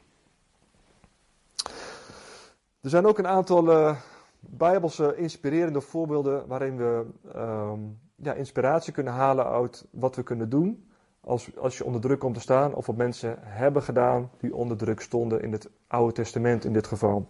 Er 2.80 2.90
zijn 2.90 3.06
ook 3.06 3.18
een 3.18 3.26
aantal 3.26 3.70
uh, 3.70 3.96
bijbelse 4.40 5.16
inspirerende 5.16 5.80
voorbeelden 5.80 6.46
waarin 6.46 6.76
we 6.76 7.06
um, 7.36 7.98
ja, 8.14 8.32
inspiratie 8.32 8.92
kunnen 8.92 9.12
halen 9.12 9.46
uit 9.46 9.86
wat 9.90 10.16
we 10.16 10.22
kunnen 10.22 10.48
doen 10.48 10.86
als, 11.26 11.56
als 11.56 11.78
je 11.78 11.84
onder 11.84 12.00
druk 12.00 12.18
komt 12.18 12.34
te 12.34 12.40
staan, 12.40 12.74
of 12.74 12.86
wat 12.86 12.96
mensen 12.96 13.36
hebben 13.40 13.82
gedaan 13.82 14.30
die 14.38 14.54
onder 14.54 14.76
druk 14.76 15.00
stonden 15.00 15.42
in 15.42 15.52
het 15.52 15.70
Oude 15.86 16.12
Testament 16.12 16.64
in 16.64 16.72
dit 16.72 16.86
geval. 16.86 17.26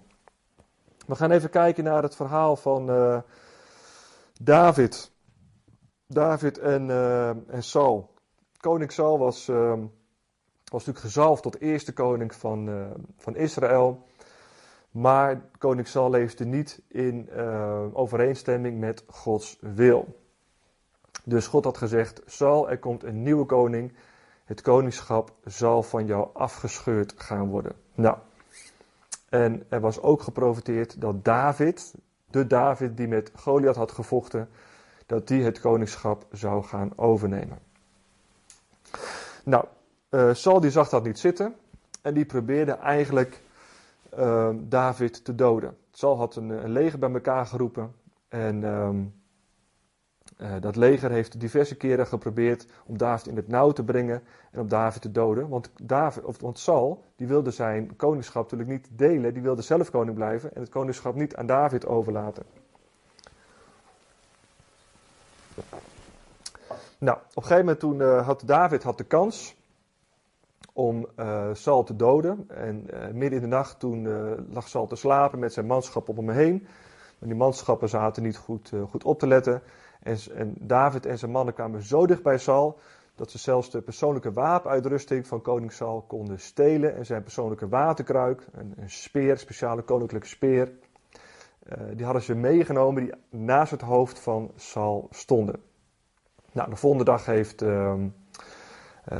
We 1.07 1.15
gaan 1.15 1.31
even 1.31 1.51
kijken 1.51 1.85
naar 1.85 2.03
het 2.03 2.17
verhaal 2.17 2.57
van 2.57 2.91
uh, 2.91 3.19
David. 4.43 5.13
David 6.07 6.59
en, 6.59 6.89
uh, 6.89 7.29
en 7.29 7.63
Saul. 7.63 8.15
Koning 8.61 8.93
Saul 8.93 9.19
was, 9.19 9.49
uh, 9.49 9.73
was 10.65 10.85
natuurlijk 10.85 10.99
gezalfd 10.99 11.43
tot 11.43 11.61
eerste 11.61 11.93
koning 11.93 12.35
van, 12.35 12.89
van 13.17 13.37
Israël. 13.37 14.07
Maar 14.91 15.51
koning 15.59 15.89
Saul 15.89 16.11
leefde 16.11 16.45
niet 16.45 16.83
in 16.89 17.31
overeenstemming 17.93 18.79
met 18.79 19.05
Gods 19.07 19.59
wil. 19.61 20.26
Dus 21.29 21.47
God 21.47 21.65
had 21.65 21.79
gezegd: 21.79 22.23
Saul, 22.27 22.71
er 22.71 22.79
komt 22.79 23.03
een 23.03 23.23
nieuwe 23.23 23.45
koning. 23.45 23.93
Het 24.45 24.61
koningschap 24.61 25.33
zal 25.45 25.83
van 25.83 26.07
jou 26.07 26.29
afgescheurd 26.33 27.15
gaan 27.17 27.49
worden. 27.49 27.73
Nou, 27.95 28.17
en 29.29 29.65
er 29.69 29.81
was 29.81 30.01
ook 30.01 30.23
geprofiteerd 30.23 31.01
dat 31.01 31.25
David, 31.25 31.95
de 32.31 32.47
David 32.47 32.97
die 32.97 33.09
met 33.09 33.31
Goliath 33.35 33.77
had 33.77 33.93
gevochten, 33.93 34.49
dat 35.07 35.29
die 35.29 35.43
het 35.43 35.61
koningschap 35.61 36.27
zou 36.33 36.63
gaan 36.65 36.93
overnemen. 36.97 37.59
Nou, 39.45 39.65
uh, 40.11 40.35
Saul 40.35 40.61
die 40.61 40.71
zag 40.71 40.89
dat 40.89 41.05
niet 41.05 41.19
zitten 41.19 41.55
en 42.03 42.15
die 42.15 42.25
probeerde 42.25 42.73
eigenlijk 42.73 43.43
uh, 44.19 44.49
David 44.59 45.25
te 45.25 45.35
doden. 45.35 45.77
Saul 45.91 46.17
had 46.17 46.37
een, 46.37 46.49
een, 46.49 46.71
leger 46.71 46.99
bij 46.99 47.13
elkaar 47.13 47.47
geroepen 47.47 47.95
en 48.29 48.63
uh, 48.63 48.91
uh, 50.37 50.55
dat 50.61 50.77
leger 50.77 51.11
heeft 51.11 51.41
diverse 51.41 51.77
keren 51.77 52.07
geprobeerd 52.07 52.67
om 52.87 52.99
David 52.99 53.27
in 53.27 53.37
het 53.37 53.49
nauw 53.49 53.71
te 53.71 53.85
brengen 53.85 54.23
en 54.51 54.61
om 54.61 54.69
David 54.69 55.03
te 55.03 55.11
doden. 55.11 55.49
Want, 55.49 55.71
David, 55.83 56.25
of, 56.25 56.41
want 56.41 56.59
Saul 56.59 57.05
die 57.17 57.27
wilde 57.27 57.51
zijn 57.51 57.97
koningschap 57.97 58.43
natuurlijk 58.43 58.71
niet 58.71 58.89
delen, 58.99 59.35
die 59.35 59.43
wilde 59.43 59.63
zelf 59.63 59.91
koning 59.91 60.17
blijven 60.17 60.55
en 60.55 60.61
het 60.61 60.71
koningschap 60.71 61.15
niet 61.15 61.37
aan 61.37 61.47
David 61.47 61.87
overlaten. 61.87 62.43
Nou, 66.99 67.19
op 67.19 67.37
een 67.37 67.43
gegeven 67.43 67.59
moment 67.59 67.81
toen 67.81 68.01
uh, 68.01 68.27
had 68.27 68.43
David 68.47 68.83
had 68.83 68.99
de 68.99 69.05
kans 69.05 69.57
om 70.73 71.07
uh, 71.17 71.49
Saul 71.53 71.83
te 71.83 71.97
doden. 71.97 72.45
En 72.49 72.87
midden 73.13 73.33
in 73.33 73.41
de 73.41 73.57
nacht 73.57 73.81
toen 73.81 74.09
lag 74.53 74.69
Saul 74.69 74.87
te 74.87 74.97
slapen 74.97 75.39
met 75.39 75.53
zijn 75.53 75.67
manschap 75.67 76.09
om 76.09 76.17
hem 76.17 76.29
heen. 76.29 76.67
Maar 77.19 77.29
die 77.29 77.39
manschappen 77.39 77.89
zaten 77.89 78.23
niet 78.23 78.37
goed, 78.37 78.73
goed 78.91 79.05
op 79.05 79.19
te 79.19 79.27
letten. 79.27 79.63
En, 80.07 80.55
David 80.61 81.07
en 81.07 81.19
zijn 81.19 81.31
mannen 81.31 81.55
kwamen 81.55 81.83
zo 81.83 82.07
dicht 82.07 82.23
bij 82.23 82.39
Saul 82.39 82.79
dat 83.15 83.31
ze 83.31 83.39
zelfs 83.39 83.71
de 83.71 83.81
persoonlijke 83.81 84.33
wapenuitrusting 84.33 85.27
van 85.27 85.43
koning 85.43 85.73
Saul 85.73 86.05
konden 86.07 86.41
stelen. 86.41 86.97
En 86.97 87.07
zijn 87.07 87.23
persoonlijke 87.23 87.69
waterkruik, 87.69 88.47
een, 88.53 88.75
een 88.77 88.91
speer, 88.91 89.39
speciale 89.39 89.83
koninklijke 89.83 90.29
speer, 90.29 90.73
uh, 91.69 91.79
die 91.95 92.05
hadden 92.05 92.23
ze 92.23 92.35
meegenomen 92.35 93.05
die 93.05 93.41
naast 93.41 93.71
het 93.71 93.81
hoofd 93.81 94.19
van 94.19 94.51
Saul 94.57 95.09
stonden. 95.11 95.61
Nou, 96.53 96.71
de 96.71 96.77
volgende 96.77 97.05
dag 97.05 97.27
heeft, 97.27 97.63
uh, 97.63 97.95
uh, 99.13 99.19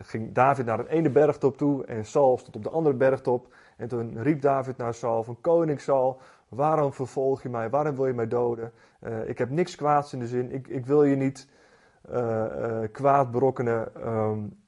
ging 0.00 0.34
David 0.34 0.66
naar 0.66 0.78
een 0.78 0.86
ene 0.86 1.10
bergtop 1.10 1.56
toe 1.56 1.84
en 1.84 2.04
Saul 2.04 2.38
stond 2.38 2.56
op 2.56 2.62
de 2.62 2.70
andere 2.70 2.94
bergtop. 2.94 3.54
En 3.82 3.88
toen 3.88 4.22
riep 4.22 4.40
David 4.40 4.76
naar 4.76 4.94
Saul 4.94 5.22
van 5.22 5.40
koning 5.40 5.80
Saul, 5.80 6.20
Waarom 6.48 6.92
vervolg 6.92 7.42
je 7.42 7.48
mij? 7.48 7.70
Waarom 7.70 7.94
wil 7.94 8.06
je 8.06 8.12
mij 8.12 8.28
doden? 8.28 8.72
Uh, 9.00 9.28
ik 9.28 9.38
heb 9.38 9.50
niks 9.50 9.74
kwaads 9.74 10.12
in 10.12 10.18
de 10.18 10.26
zin. 10.26 10.52
Ik, 10.52 10.68
ik 10.68 10.86
wil 10.86 11.04
je 11.04 11.16
niet 11.16 11.48
uh, 12.10 12.16
uh, 12.16 12.78
kwaad 12.92 13.30
berokkenen. 13.30 14.08
Um, 14.08 14.58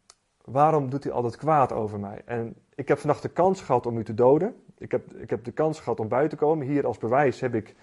waarom 0.44 0.90
doet 0.90 1.04
hij 1.04 1.12
altijd 1.12 1.36
kwaad 1.36 1.72
over 1.72 2.00
mij? 2.00 2.22
En 2.24 2.54
ik 2.74 2.88
heb 2.88 2.98
vannacht 2.98 3.22
de 3.22 3.28
kans 3.28 3.62
gehad 3.62 3.86
om 3.86 3.98
u 3.98 4.04
te 4.04 4.14
doden. 4.14 4.54
Ik 4.78 4.90
heb, 4.90 5.12
ik 5.12 5.30
heb 5.30 5.44
de 5.44 5.52
kans 5.52 5.80
gehad 5.80 6.00
om 6.00 6.08
buiten 6.08 6.38
te 6.38 6.44
komen. 6.44 6.66
Hier 6.66 6.86
als 6.86 6.98
bewijs 6.98 7.40
heb 7.40 7.54
ik 7.54 7.74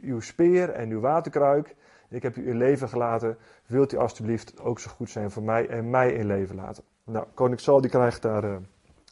uw 0.00 0.20
speer 0.20 0.70
en 0.70 0.90
uw 0.90 1.00
waterkruik. 1.00 1.76
Ik 2.08 2.22
heb 2.22 2.36
u 2.36 2.48
in 2.48 2.56
leven 2.56 2.88
gelaten. 2.88 3.36
Wilt 3.66 3.92
u 3.92 3.96
alstublieft 3.96 4.60
ook 4.60 4.78
zo 4.78 4.90
goed 4.90 5.10
zijn 5.10 5.30
voor 5.30 5.42
mij 5.42 5.68
en 5.68 5.90
mij 5.90 6.12
in 6.12 6.26
leven 6.26 6.56
laten? 6.56 6.84
Nou, 7.04 7.26
koning 7.34 7.60
Saul 7.60 7.80
die 7.80 7.90
krijgt 7.90 8.22
daar 8.22 8.60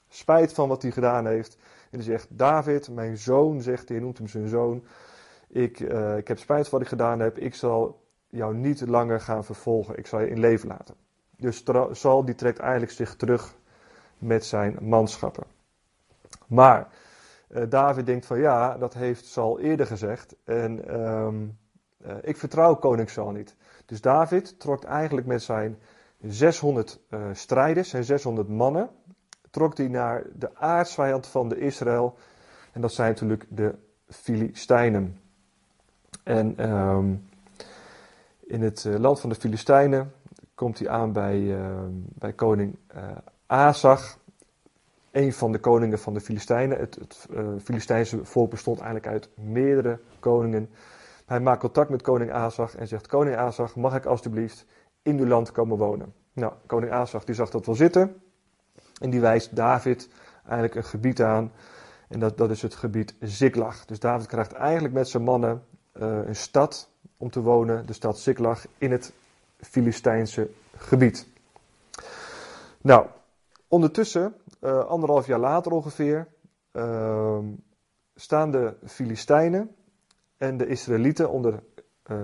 spijt 0.08 0.52
van 0.52 0.68
wat 0.68 0.82
hij 0.82 0.90
gedaan 0.90 1.26
heeft. 1.26 1.58
En 1.90 1.98
die 1.98 2.02
zegt, 2.02 2.38
David, 2.38 2.90
mijn 2.90 3.16
zoon, 3.16 3.60
zegt 3.60 3.88
hij, 3.88 3.98
noemt 3.98 4.18
hem 4.18 4.28
zijn 4.28 4.48
zoon. 4.48 4.84
Ik, 5.48 5.80
uh, 5.80 6.16
ik 6.16 6.28
heb 6.28 6.38
spijt 6.38 6.68
van 6.68 6.72
wat 6.78 6.80
ik 6.80 6.88
gedaan 6.88 7.20
heb. 7.20 7.38
Ik 7.38 7.54
zal 7.54 8.00
jou 8.28 8.54
niet 8.54 8.86
langer 8.86 9.20
gaan 9.20 9.44
vervolgen. 9.44 9.98
Ik 9.98 10.06
zal 10.06 10.20
je 10.20 10.28
in 10.28 10.40
leven 10.40 10.68
laten. 10.68 10.94
Dus 11.36 11.64
Saul 11.90 12.24
die 12.24 12.34
trekt 12.34 12.58
eigenlijk 12.58 12.92
zich 12.92 13.16
terug 13.16 13.56
met 14.18 14.44
zijn 14.44 14.78
manschappen. 14.80 15.44
Maar 16.46 16.88
uh, 17.48 17.62
David 17.68 18.06
denkt 18.06 18.26
van 18.26 18.38
ja, 18.38 18.78
dat 18.78 18.94
heeft 18.94 19.26
Saul 19.26 19.60
eerder 19.60 19.86
gezegd. 19.86 20.36
En 20.44 21.00
um, 21.00 21.58
uh, 22.06 22.14
ik 22.22 22.36
vertrouw 22.36 22.74
koning 22.74 23.10
Saul 23.10 23.30
niet. 23.30 23.56
Dus 23.86 24.00
David 24.00 24.60
trok 24.60 24.84
eigenlijk 24.84 25.26
met 25.26 25.42
zijn 25.42 25.78
600 26.20 27.00
strijders, 27.32 27.88
zijn 27.88 28.04
600 28.04 28.48
mannen 28.48 28.90
trok 29.56 29.76
hij 29.76 29.88
naar 29.88 30.22
de 30.34 30.56
aardsvijand 30.56 31.26
van 31.26 31.48
de 31.48 31.58
Israël. 31.58 32.16
En 32.72 32.80
dat 32.80 32.92
zijn 32.92 33.08
natuurlijk 33.08 33.44
de 33.48 33.74
Filistijnen. 34.08 35.18
En 36.22 36.70
um, 36.72 37.28
in 38.40 38.62
het 38.62 38.84
uh, 38.84 38.98
land 38.98 39.20
van 39.20 39.28
de 39.28 39.34
Filistijnen 39.34 40.12
komt 40.54 40.78
hij 40.78 40.88
aan 40.88 41.12
bij, 41.12 41.38
uh, 41.38 41.76
bij 41.90 42.32
koning 42.32 42.76
uh, 42.96 43.02
Azag. 43.46 44.18
Een 45.10 45.32
van 45.32 45.52
de 45.52 45.58
koningen 45.58 45.98
van 45.98 46.14
de 46.14 46.20
Filistijnen. 46.20 46.78
Het, 46.78 46.94
het 46.94 47.26
Filistijnse 47.62 48.24
volk 48.24 48.50
bestond 48.50 48.80
eigenlijk 48.80 49.12
uit 49.12 49.28
meerdere 49.34 49.98
koningen. 50.18 50.70
Hij 51.26 51.40
maakt 51.40 51.60
contact 51.60 51.90
met 51.90 52.02
koning 52.02 52.32
Azag 52.32 52.76
en 52.76 52.88
zegt: 52.88 53.06
Koning 53.06 53.36
Azag, 53.36 53.76
mag 53.76 53.96
ik 53.96 54.04
alstublieft 54.04 54.66
in 55.02 55.18
uw 55.18 55.26
land 55.26 55.52
komen 55.52 55.78
wonen? 55.78 56.14
Nou, 56.32 56.52
koning 56.66 56.92
Azag 56.92 57.24
die 57.24 57.34
zag 57.34 57.50
dat 57.50 57.66
wel 57.66 57.74
zitten. 57.74 58.20
En 59.00 59.10
die 59.10 59.20
wijst 59.20 59.56
David 59.56 60.08
eigenlijk 60.42 60.74
een 60.74 60.84
gebied 60.84 61.22
aan. 61.22 61.52
En 62.08 62.20
dat, 62.20 62.38
dat 62.38 62.50
is 62.50 62.62
het 62.62 62.74
gebied 62.74 63.14
Ziklag. 63.20 63.84
Dus 63.84 64.00
David 64.00 64.26
krijgt 64.26 64.52
eigenlijk 64.52 64.94
met 64.94 65.08
zijn 65.08 65.22
mannen 65.22 65.64
uh, 65.94 66.26
een 66.26 66.36
stad 66.36 66.88
om 67.16 67.30
te 67.30 67.40
wonen. 67.40 67.86
De 67.86 67.92
stad 67.92 68.18
Ziklag 68.18 68.66
in 68.78 68.92
het 68.92 69.12
Filistijnse 69.60 70.50
gebied. 70.76 71.26
Nou, 72.80 73.06
ondertussen, 73.68 74.34
uh, 74.60 74.84
anderhalf 74.84 75.26
jaar 75.26 75.38
later 75.38 75.72
ongeveer, 75.72 76.28
uh, 76.72 77.38
staan 78.14 78.50
de 78.50 78.76
Filistijnen 78.84 79.74
en 80.36 80.56
de 80.56 80.66
Israëlieten 80.66 81.30
onder 81.30 81.62
uh, 82.10 82.18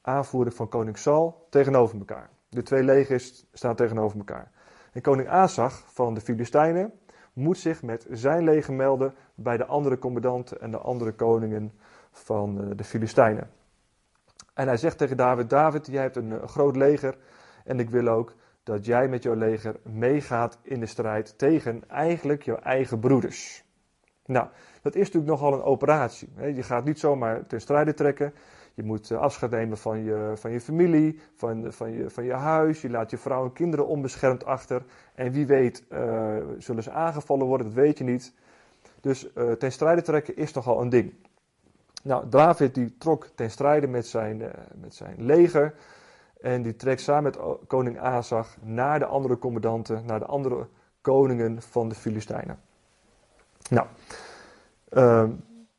aanvoering 0.00 0.54
van 0.54 0.68
koning 0.68 0.98
Saul 0.98 1.46
tegenover 1.50 1.98
elkaar. 1.98 2.30
De 2.48 2.62
twee 2.62 2.82
legers 2.82 3.46
staan 3.52 3.74
tegenover 3.74 4.18
elkaar. 4.18 4.50
En 4.98 5.04
koning 5.04 5.28
Asag 5.28 5.82
van 5.86 6.14
de 6.14 6.20
Filistijnen 6.20 6.92
moet 7.32 7.58
zich 7.58 7.82
met 7.82 8.06
zijn 8.10 8.44
leger 8.44 8.74
melden 8.74 9.14
bij 9.34 9.56
de 9.56 9.66
andere 9.66 9.98
commandanten 9.98 10.60
en 10.60 10.70
de 10.70 10.78
andere 10.78 11.12
koningen 11.12 11.72
van 12.10 12.60
eh, 12.60 12.76
de 12.76 12.84
Filistijnen. 12.84 13.50
En 14.54 14.66
hij 14.66 14.76
zegt 14.76 14.98
tegen 14.98 15.16
David: 15.16 15.50
David, 15.50 15.86
jij 15.86 16.02
hebt 16.02 16.16
een, 16.16 16.30
een 16.30 16.48
groot 16.48 16.76
leger 16.76 17.16
en 17.64 17.78
ik 17.78 17.90
wil 17.90 18.08
ook 18.08 18.34
dat 18.62 18.84
jij 18.84 19.08
met 19.08 19.22
jouw 19.22 19.34
leger 19.34 19.76
meegaat 19.82 20.58
in 20.62 20.80
de 20.80 20.86
strijd 20.86 21.38
tegen 21.38 21.88
eigenlijk 21.88 22.42
jouw 22.42 22.58
eigen 22.58 22.98
broeders. 22.98 23.64
Nou, 24.26 24.48
dat 24.82 24.94
is 24.94 25.04
natuurlijk 25.04 25.32
nogal 25.32 25.52
een 25.52 25.62
operatie. 25.62 26.28
Je 26.54 26.62
gaat 26.62 26.84
niet 26.84 26.98
zomaar 26.98 27.46
ten 27.46 27.60
strijde 27.60 27.94
trekken. 27.94 28.34
Je 28.78 28.84
moet 28.84 29.10
eh, 29.10 29.18
afscheid 29.18 29.50
nemen 29.50 29.78
van 29.78 30.04
je, 30.04 30.32
van 30.34 30.50
je 30.50 30.60
familie, 30.60 31.20
van, 31.34 31.72
van, 31.72 31.92
je, 31.92 32.10
van 32.10 32.24
je 32.24 32.32
huis. 32.32 32.80
Je 32.80 32.90
laat 32.90 33.10
je 33.10 33.18
vrouw 33.18 33.44
en 33.44 33.52
kinderen 33.52 33.86
onbeschermd 33.86 34.44
achter. 34.44 34.84
En 35.14 35.32
wie 35.32 35.46
weet 35.46 35.84
uh, 35.90 36.36
zullen 36.58 36.82
ze 36.82 36.90
aangevallen 36.90 37.46
worden, 37.46 37.66
dat 37.66 37.76
weet 37.76 37.98
je 37.98 38.04
niet. 38.04 38.34
Dus 39.00 39.28
ten 39.58 39.72
strijde 39.72 40.02
trekken 40.02 40.36
is 40.36 40.52
toch 40.52 40.66
al 40.66 40.80
een 40.80 40.88
ding. 40.88 41.14
Nou, 42.02 42.28
David 42.28 42.74
die 42.74 42.96
trok 42.98 43.28
ten 43.34 43.50
strijde 43.50 43.86
met 43.86 44.06
zijn, 44.06 44.42
met 44.80 44.94
zijn 44.94 45.14
leger. 45.18 45.74
En 46.40 46.62
die 46.62 46.76
trekt 46.76 47.00
samen 47.00 47.22
met 47.22 47.38
koning 47.66 47.98
Azag 47.98 48.56
naar 48.62 48.98
de 48.98 49.06
andere 49.06 49.38
commandanten, 49.38 50.02
naar 50.06 50.18
de 50.18 50.26
andere 50.26 50.66
koningen 51.00 51.62
van 51.62 51.88
de 51.88 51.94
Filistijnen. 51.94 52.58
Nou, 53.70 53.86
uh, 54.92 55.24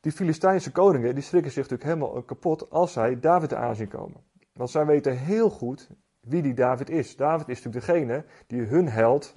die 0.00 0.12
Filistijnse 0.12 0.72
koningen 0.72 1.14
die 1.14 1.24
schrikken 1.24 1.52
zich 1.52 1.68
natuurlijk 1.68 1.90
helemaal 1.90 2.22
kapot 2.22 2.70
als 2.70 2.92
zij 2.92 3.20
David 3.20 3.54
aanzien 3.54 3.88
komen. 3.88 4.20
Want 4.52 4.70
zij 4.70 4.86
weten 4.86 5.18
heel 5.18 5.50
goed 5.50 5.88
wie 6.20 6.42
die 6.42 6.54
David 6.54 6.90
is. 6.90 7.16
David 7.16 7.48
is 7.48 7.62
natuurlijk 7.62 7.86
degene 7.86 8.24
die 8.46 8.62
hun 8.62 8.88
held 8.88 9.36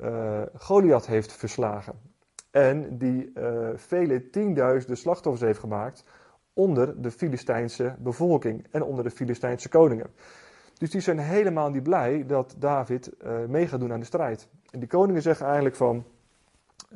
uh, 0.00 0.42
Goliath 0.54 1.06
heeft 1.06 1.32
verslagen. 1.32 1.94
En 2.50 2.98
die 2.98 3.30
uh, 3.34 3.68
vele 3.74 4.30
tienduizenden 4.30 4.96
slachtoffers 4.96 5.44
heeft 5.44 5.58
gemaakt 5.58 6.04
onder 6.52 7.02
de 7.02 7.10
Filistijnse 7.10 7.96
bevolking 7.98 8.66
en 8.70 8.82
onder 8.82 9.04
de 9.04 9.10
Filistijnse 9.10 9.68
koningen. 9.68 10.10
Dus 10.78 10.90
die 10.90 11.00
zijn 11.00 11.18
helemaal 11.18 11.70
niet 11.70 11.82
blij 11.82 12.26
dat 12.26 12.54
David 12.58 13.10
uh, 13.24 13.44
mee 13.48 13.66
gaat 13.66 13.80
doen 13.80 13.92
aan 13.92 14.00
de 14.00 14.06
strijd. 14.06 14.48
En 14.70 14.78
die 14.78 14.88
koningen 14.88 15.22
zeggen 15.22 15.46
eigenlijk 15.46 15.76
van, 15.76 16.04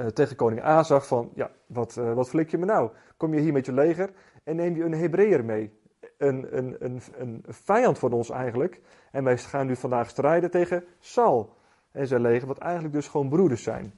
uh, 0.00 0.06
tegen 0.06 0.36
koning 0.36 0.62
Azag 0.62 1.06
van, 1.06 1.30
ja, 1.34 1.50
wat, 1.66 1.96
uh, 1.98 2.12
wat 2.12 2.28
flik 2.28 2.50
je 2.50 2.58
me 2.58 2.64
nou? 2.64 2.90
Kom 3.16 3.34
je 3.34 3.40
hier 3.40 3.52
met 3.52 3.66
je 3.66 3.72
leger 3.72 4.10
en 4.44 4.56
neem 4.56 4.76
je 4.76 4.84
een 4.84 4.94
Hebreeër 4.94 5.44
mee? 5.44 5.78
Een, 6.18 6.56
een, 6.56 6.76
een, 6.78 7.00
een 7.18 7.44
vijand 7.48 7.98
van 7.98 8.12
ons 8.12 8.30
eigenlijk. 8.30 8.80
En 9.10 9.24
wij 9.24 9.38
gaan 9.38 9.66
nu 9.66 9.76
vandaag 9.76 10.08
strijden 10.08 10.50
tegen 10.50 10.84
Saul 10.98 11.54
en 11.92 12.06
zijn 12.06 12.20
leger, 12.20 12.46
wat 12.46 12.58
eigenlijk 12.58 12.94
dus 12.94 13.08
gewoon 13.08 13.28
broeders 13.28 13.62
zijn. 13.62 13.92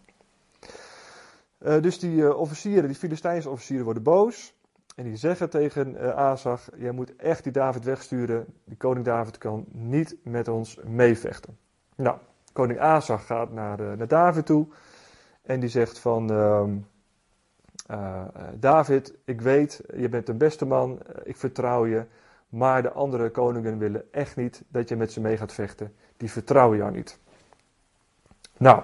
Uh, 1.58 1.80
dus 1.80 1.98
die 1.98 2.34
officieren, 2.34 2.86
die 2.86 2.96
Filistijnse 2.96 3.50
officieren 3.50 3.84
worden 3.84 4.02
boos. 4.02 4.56
En 4.96 5.04
die 5.04 5.16
zeggen 5.16 5.50
tegen 5.50 6.16
Azag, 6.16 6.68
jij 6.76 6.92
moet 6.92 7.16
echt 7.16 7.42
die 7.42 7.52
David 7.52 7.84
wegsturen. 7.84 8.46
Die 8.64 8.76
koning 8.76 9.04
David 9.04 9.38
kan 9.38 9.64
niet 9.68 10.16
met 10.22 10.48
ons 10.48 10.78
meevechten. 10.84 11.58
Nou, 11.94 12.18
koning 12.52 12.78
Azag 12.78 13.26
gaat 13.26 13.52
naar, 13.52 13.96
naar 13.96 14.08
David 14.08 14.46
toe. 14.46 14.66
En 15.48 15.60
die 15.60 15.68
zegt 15.68 15.98
van, 15.98 16.30
uh, 17.90 18.22
David, 18.54 19.14
ik 19.24 19.40
weet, 19.40 19.80
je 19.96 20.08
bent 20.08 20.28
een 20.28 20.38
beste 20.38 20.66
man, 20.66 20.98
ik 21.22 21.36
vertrouw 21.36 21.86
je. 21.86 22.04
Maar 22.48 22.82
de 22.82 22.92
andere 22.92 23.30
koningen 23.30 23.78
willen 23.78 24.12
echt 24.12 24.36
niet 24.36 24.62
dat 24.68 24.88
je 24.88 24.96
met 24.96 25.12
ze 25.12 25.20
mee 25.20 25.36
gaat 25.36 25.52
vechten. 25.52 25.94
Die 26.16 26.30
vertrouwen 26.30 26.78
jou 26.78 26.90
niet. 26.90 27.18
Nou, 28.56 28.82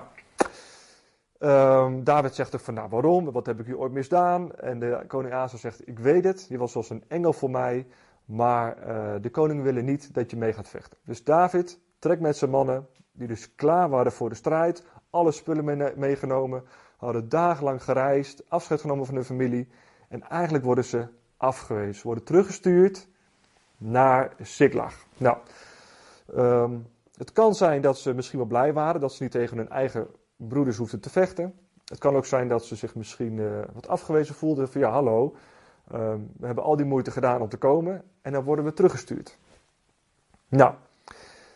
um, 1.39 2.05
David 2.05 2.35
zegt 2.35 2.55
ook 2.55 2.61
van, 2.61 2.75
nou 2.75 2.89
waarom? 2.89 3.33
Wat 3.33 3.47
heb 3.47 3.61
ik 3.61 3.67
u 3.67 3.77
ooit 3.77 3.93
misdaan? 3.93 4.55
En 4.55 4.79
de 4.79 5.05
koning 5.07 5.35
Asa 5.35 5.57
zegt, 5.57 5.89
ik 5.89 5.99
weet 5.99 6.25
het, 6.25 6.47
je 6.49 6.59
was 6.59 6.77
als 6.77 6.91
een 6.91 7.05
engel 7.09 7.33
voor 7.33 7.51
mij. 7.51 7.87
Maar 8.25 8.77
de 9.21 9.31
koningen 9.31 9.63
willen 9.63 9.85
niet 9.85 10.15
dat 10.15 10.31
je 10.31 10.37
mee 10.37 10.53
gaat 10.53 10.69
vechten. 10.69 10.99
Dus 11.05 11.25
David 11.25 11.81
trekt 11.99 12.21
met 12.21 12.37
zijn 12.37 12.51
mannen, 12.51 12.87
die 13.13 13.29
dus 13.29 13.55
klaar 13.55 13.89
waren 13.89 14.13
voor 14.13 14.29
de 14.29 14.35
strijd. 14.35 14.85
Alle 15.15 15.33
spullen 15.33 15.65
mee 15.65 15.93
meegenomen 15.97 16.65
hadden 16.97 17.29
dagenlang 17.29 17.85
gereisd, 17.85 18.43
afscheid 18.49 18.81
genomen 18.81 19.07
van 19.07 19.15
hun 19.15 19.25
familie. 19.25 19.69
En 20.09 20.23
eigenlijk 20.23 20.65
worden 20.65 20.85
ze 20.85 21.07
afgewezen. 21.37 21.95
Ze 21.95 22.03
worden 22.03 22.25
teruggestuurd 22.25 23.09
naar 23.77 24.35
Siklag. 24.41 24.95
Nou, 25.17 25.37
um, 26.37 26.87
het 27.17 27.33
kan 27.33 27.55
zijn 27.55 27.81
dat 27.83 27.99
ze 27.99 28.15
misschien 28.15 28.39
wel 28.39 28.49
blij 28.49 28.73
waren 28.73 29.01
dat 29.01 29.13
ze 29.13 29.23
niet 29.23 29.33
tegen 29.33 29.57
hun 29.57 29.69
eigen 29.69 30.07
broeders 30.37 30.77
hoefden 30.77 31.01
te 31.01 31.11
vechten. 31.11 31.55
Het 31.85 31.99
kan 31.99 32.17
ook 32.17 32.27
zijn 32.27 32.49
dat 32.49 32.65
ze 32.65 32.77
zich 32.77 32.95
misschien 32.95 33.37
uh, 33.37 33.61
wat 33.73 33.89
afgewezen 33.89 34.35
voelden 34.35 34.69
van 34.69 34.81
ja, 34.81 34.91
hallo, 34.91 35.37
um, 35.93 36.31
we 36.39 36.47
hebben 36.47 36.65
al 36.65 36.77
die 36.77 36.87
moeite 36.87 37.11
gedaan 37.11 37.41
om 37.41 37.49
te 37.49 37.57
komen 37.57 38.05
en 38.23 38.33
dan 38.33 38.45
worden 38.45 38.65
we 38.65 38.73
teruggestuurd. 38.73 39.39
Nou, 40.49 40.75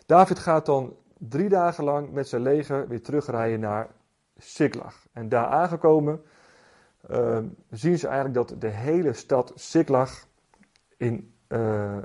David 0.06 0.38
gaat 0.38 0.66
dan 0.66 0.96
drie 1.18 1.48
dagen 1.48 1.84
lang 1.84 2.12
met 2.12 2.28
zijn 2.28 2.42
leger 2.42 2.88
weer 2.88 3.02
terugrijden 3.02 3.60
naar 3.60 3.88
Siklag. 4.36 5.06
En 5.12 5.28
daar 5.28 5.46
aangekomen 5.46 6.22
uh, 7.10 7.38
zien 7.70 7.98
ze 7.98 8.06
eigenlijk 8.06 8.48
dat 8.48 8.60
de 8.60 8.68
hele 8.68 9.12
stad 9.12 9.52
Siklag 9.54 10.26
in, 10.96 11.32
uh, 11.48 11.96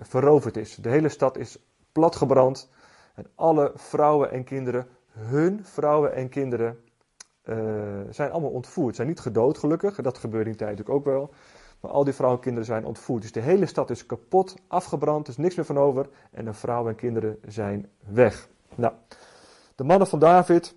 veroverd 0.00 0.56
is. 0.56 0.74
De 0.74 0.88
hele 0.88 1.08
stad 1.08 1.38
is 1.38 1.58
platgebrand. 1.92 2.70
En 3.14 3.26
alle 3.34 3.72
vrouwen 3.74 4.30
en 4.30 4.44
kinderen, 4.44 4.86
hun 5.10 5.64
vrouwen 5.64 6.14
en 6.14 6.28
kinderen, 6.28 6.78
zijn 8.10 8.30
allemaal 8.30 8.50
ontvoerd. 8.50 8.96
Zijn 8.96 9.08
niet 9.08 9.20
gedood 9.20 9.58
gelukkig, 9.58 10.00
dat 10.00 10.18
gebeurde 10.18 10.44
in 10.44 10.56
die 10.56 10.66
tijd 10.66 10.70
natuurlijk 10.70 10.98
ook 10.98 11.14
wel. 11.14 11.30
Maar 11.80 11.90
al 11.90 12.04
die 12.04 12.12
vrouwen 12.12 12.38
en 12.38 12.44
kinderen 12.44 12.68
zijn 12.68 12.84
ontvoerd. 12.84 13.22
Dus 13.22 13.32
de 13.32 13.40
hele 13.40 13.66
stad 13.66 13.90
is 13.90 14.06
kapot, 14.06 14.54
afgebrand, 14.68 15.26
er 15.26 15.32
is 15.32 15.38
niks 15.38 15.54
meer 15.54 15.64
van 15.64 15.78
over. 15.78 16.08
En 16.30 16.44
de 16.44 16.52
vrouwen 16.52 16.90
en 16.90 16.96
kinderen 16.96 17.38
zijn 17.46 17.88
weg. 17.98 18.48
Nou, 18.74 18.94
de 19.74 19.84
mannen 19.84 20.08
van 20.08 20.18
David, 20.18 20.74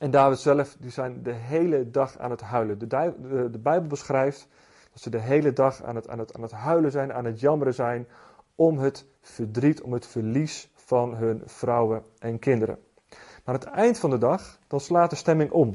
en 0.00 0.10
David 0.10 0.38
zelf, 0.38 0.76
die 0.78 0.90
zijn 0.90 1.22
de 1.22 1.32
hele 1.32 1.90
dag 1.90 2.18
aan 2.18 2.30
het 2.30 2.40
huilen. 2.40 2.78
De, 2.78 2.86
de, 2.86 3.48
de, 3.50 3.58
Bijbel 3.58 3.88
beschrijft 3.88 4.48
dat 4.92 5.02
ze 5.02 5.10
de 5.10 5.18
hele 5.18 5.52
dag 5.52 5.82
aan 5.82 5.94
het, 5.94 6.08
aan, 6.08 6.18
het, 6.18 6.34
aan 6.34 6.42
het 6.42 6.52
huilen 6.52 6.90
zijn, 6.90 7.12
aan 7.12 7.24
het 7.24 7.40
jammeren 7.40 7.74
zijn. 7.74 8.08
Om 8.54 8.78
het 8.78 9.06
verdriet, 9.20 9.80
om 9.80 9.92
het 9.92 10.06
verlies 10.06 10.70
van 10.74 11.14
hun 11.14 11.42
vrouwen 11.44 12.02
en 12.18 12.38
kinderen. 12.38 12.78
Maar 13.08 13.54
aan 13.54 13.54
het 13.54 13.64
eind 13.64 13.98
van 13.98 14.10
de 14.10 14.18
dag, 14.18 14.58
dan 14.66 14.80
slaat 14.80 15.10
de 15.10 15.16
stemming 15.16 15.50
om. 15.50 15.68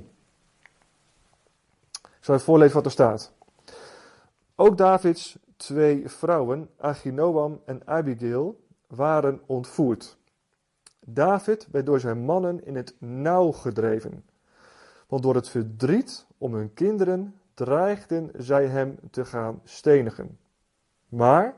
Ik 1.92 2.22
zal 2.32 2.34
even 2.34 2.46
voorlezen 2.46 2.76
wat 2.76 2.86
er 2.86 2.92
staat. 2.92 3.32
Ook 4.56 4.78
Davids 4.78 5.38
twee 5.58 6.10
vrouwen, 6.10 6.70
Achinoam 6.78 7.62
en 7.66 7.82
Abigail, 7.86 8.60
waren 8.88 9.42
ontvoerd. 9.46 10.18
David 11.06 11.68
werd 11.72 11.86
door 11.86 12.00
zijn 12.00 12.26
mannen 12.26 12.66
in 12.66 12.76
het 12.76 12.96
nauw 13.00 13.52
gedreven. 13.52 14.26
Want 15.08 15.24
door 15.24 15.36
het 15.36 15.50
verdriet 15.50 16.26
om 16.38 16.54
hun 16.54 16.74
kinderen 16.74 17.36
dreigden 17.54 18.32
zij 18.34 18.68
hem 18.68 18.98
te 19.12 19.26
gaan 19.26 19.62
stenigen. 19.64 20.40
Maar 21.10 21.56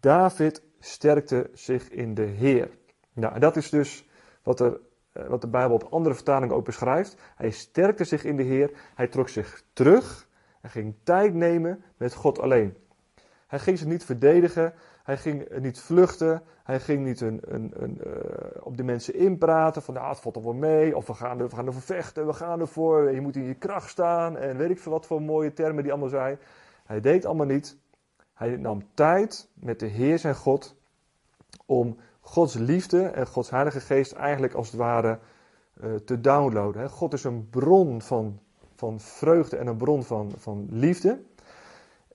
David 0.00 0.62
sterkte 0.78 1.50
zich 1.52 1.90
in 1.90 2.14
de 2.14 2.22
Heer. 2.22 2.70
Nou, 3.12 3.34
en 3.34 3.40
dat 3.40 3.56
is 3.56 3.70
dus 3.70 4.08
wat, 4.42 4.60
er, 4.60 4.80
eh, 5.12 5.26
wat 5.26 5.40
de 5.40 5.48
Bijbel 5.48 5.74
op 5.74 5.86
andere 5.90 6.14
vertalingen 6.14 6.54
ook 6.54 6.64
beschrijft. 6.64 7.16
Hij 7.36 7.50
sterkte 7.50 8.04
zich 8.04 8.24
in 8.24 8.36
de 8.36 8.42
Heer, 8.42 8.70
hij 8.94 9.08
trok 9.08 9.28
zich 9.28 9.62
terug 9.72 10.28
en 10.60 10.70
ging 10.70 10.94
tijd 11.02 11.34
nemen 11.34 11.84
met 11.96 12.14
God 12.14 12.38
alleen. 12.38 12.76
Hij 13.46 13.58
ging 13.58 13.78
zich 13.78 13.86
niet 13.86 14.04
verdedigen, 14.04 14.74
hij 15.08 15.16
ging 15.16 15.58
niet 15.60 15.80
vluchten. 15.80 16.42
Hij 16.64 16.80
ging 16.80 17.04
niet 17.04 17.20
een, 17.20 17.40
een, 17.44 17.72
een, 17.74 18.00
uh, 18.06 18.12
op 18.60 18.76
de 18.76 18.82
mensen 18.82 19.14
inpraten. 19.14 19.82
Van 19.82 19.94
nou, 19.94 20.08
het 20.08 20.20
valt 20.20 20.36
er 20.36 20.42
wel 20.42 20.52
mee. 20.52 20.96
Of 20.96 21.06
we 21.06 21.14
gaan, 21.14 21.40
er, 21.40 21.48
we 21.48 21.56
gaan 21.56 21.66
ervoor 21.66 21.82
vechten. 21.82 22.26
We 22.26 22.32
gaan 22.32 22.60
ervoor. 22.60 23.12
Je 23.12 23.20
moet 23.20 23.36
in 23.36 23.44
je 23.44 23.54
kracht 23.54 23.90
staan. 23.90 24.36
En 24.36 24.56
weet 24.56 24.70
ik 24.70 24.78
veel 24.78 24.92
wat 24.92 25.06
voor 25.06 25.22
mooie 25.22 25.52
termen 25.52 25.82
die 25.82 25.92
allemaal 25.92 26.10
zijn. 26.10 26.38
Hij 26.84 27.00
deed 27.00 27.24
allemaal 27.24 27.46
niet. 27.46 27.76
Hij 28.34 28.56
nam 28.56 28.82
tijd 28.94 29.48
met 29.54 29.80
de 29.80 29.86
Heer 29.86 30.18
zijn 30.18 30.34
God. 30.34 30.76
Om 31.66 31.96
Gods 32.20 32.54
liefde 32.54 33.02
en 33.02 33.26
Gods 33.26 33.50
Heilige 33.50 33.80
Geest 33.80 34.12
eigenlijk 34.12 34.54
als 34.54 34.66
het 34.66 34.76
ware 34.76 35.18
uh, 35.80 35.94
te 35.94 36.20
downloaden. 36.20 36.90
God 36.90 37.12
is 37.12 37.24
een 37.24 37.48
bron 37.50 38.02
van, 38.02 38.38
van 38.74 39.00
vreugde 39.00 39.56
en 39.56 39.66
een 39.66 39.76
bron 39.76 40.02
van, 40.02 40.32
van 40.36 40.66
liefde. 40.70 41.20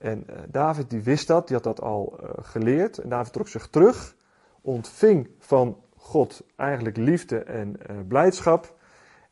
En 0.04 0.26
uh, 0.30 0.36
David 0.48 0.90
die 0.90 1.02
wist 1.02 1.26
dat, 1.26 1.46
die 1.46 1.56
had 1.56 1.64
dat 1.64 1.80
al 1.80 2.18
uh, 2.22 2.30
geleerd. 2.40 2.98
En 2.98 3.08
David 3.08 3.32
trok 3.32 3.48
zich 3.48 3.68
terug, 3.68 4.16
ontving 4.60 5.30
van 5.38 5.82
God 5.96 6.46
eigenlijk 6.56 6.96
liefde 6.96 7.38
en 7.38 7.76
uh, 7.90 7.96
blijdschap. 8.08 8.74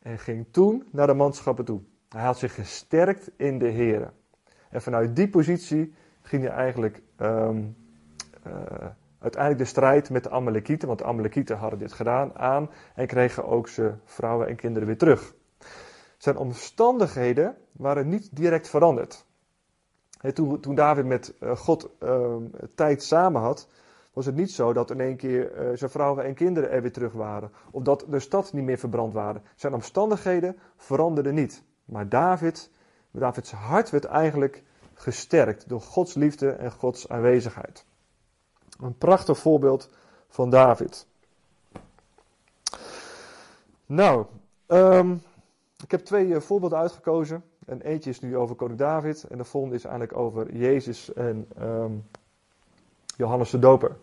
En 0.01 0.19
ging 0.19 0.47
toen 0.51 0.87
naar 0.91 1.07
de 1.07 1.13
manschappen 1.13 1.65
toe. 1.65 1.81
Hij 2.09 2.23
had 2.23 2.37
zich 2.37 2.55
gesterkt 2.55 3.31
in 3.37 3.59
de 3.59 3.67
Heer. 3.67 4.13
En 4.69 4.81
vanuit 4.81 5.15
die 5.15 5.29
positie 5.29 5.93
ging 6.21 6.43
hij 6.43 6.51
eigenlijk 6.51 7.01
um, 7.17 7.75
uiteindelijk 9.19 9.63
de 9.63 9.69
strijd 9.69 10.09
met 10.09 10.23
de 10.23 10.29
Amalekieten, 10.29 10.87
want 10.87 10.99
de 10.99 11.05
Amalekieten 11.05 11.57
hadden 11.57 11.79
dit 11.79 11.93
gedaan, 11.93 12.35
aan 12.35 12.69
en 12.95 13.07
kregen 13.07 13.45
ook 13.45 13.67
zijn 13.67 13.99
vrouwen 14.05 14.47
en 14.47 14.55
kinderen 14.55 14.87
weer 14.87 14.97
terug. 14.97 15.33
Zijn 16.17 16.37
omstandigheden 16.37 17.55
waren 17.71 18.09
niet 18.09 18.35
direct 18.35 18.69
veranderd. 18.69 19.25
Toen, 20.31 20.59
toen, 20.59 20.75
David 20.75 21.05
met 21.05 21.33
uh, 21.39 21.55
God 21.55 21.89
uh, 22.03 22.35
tijd 22.75 23.03
samen 23.03 23.41
had, 23.41 23.67
was 24.13 24.25
het 24.25 24.35
niet 24.35 24.51
zo 24.51 24.73
dat 24.73 24.91
in 24.91 24.99
één 24.99 25.15
keer 25.15 25.69
uh, 25.71 25.77
zijn 25.77 25.89
vrouwen 25.89 26.23
en 26.23 26.33
kinderen 26.33 26.71
er 26.71 26.81
weer 26.81 26.91
terug 26.91 27.13
waren. 27.13 27.51
Of 27.71 27.83
dat 27.83 28.05
de 28.09 28.19
stad 28.19 28.53
niet 28.53 28.63
meer 28.63 28.77
verbrand 28.77 29.13
waren. 29.13 29.43
Zijn 29.55 29.73
omstandigheden 29.73 30.57
veranderden 30.77 31.33
niet. 31.33 31.63
Maar 31.85 32.09
David, 32.09 32.69
Davids 33.11 33.51
hart 33.51 33.89
werd 33.89 34.05
eigenlijk 34.05 34.63
gesterkt 34.93 35.69
door 35.69 35.81
Gods 35.81 36.13
liefde 36.13 36.51
en 36.51 36.71
Gods 36.71 37.09
aanwezigheid. 37.09 37.85
Een 38.79 38.97
prachtig 38.97 39.37
voorbeeld 39.37 39.89
van 40.27 40.49
David. 40.49 41.07
Nou, 43.85 44.25
um, 44.67 45.21
ik 45.83 45.91
heb 45.91 46.05
twee 46.05 46.39
voorbeelden 46.39 46.77
uitgekozen 46.77 47.43
En 47.65 47.81
eentje 47.81 48.09
is 48.09 48.19
nu 48.19 48.37
over 48.37 48.55
koning 48.55 48.79
David. 48.79 49.23
En 49.23 49.37
de 49.37 49.43
volgende 49.43 49.75
is 49.75 49.83
eigenlijk 49.83 50.17
over 50.17 50.55
Jezus 50.55 51.13
en 51.13 51.47
ehm, 51.57 51.91
Johannes 53.17 53.49
de 53.49 53.59
Doper. 53.59 53.95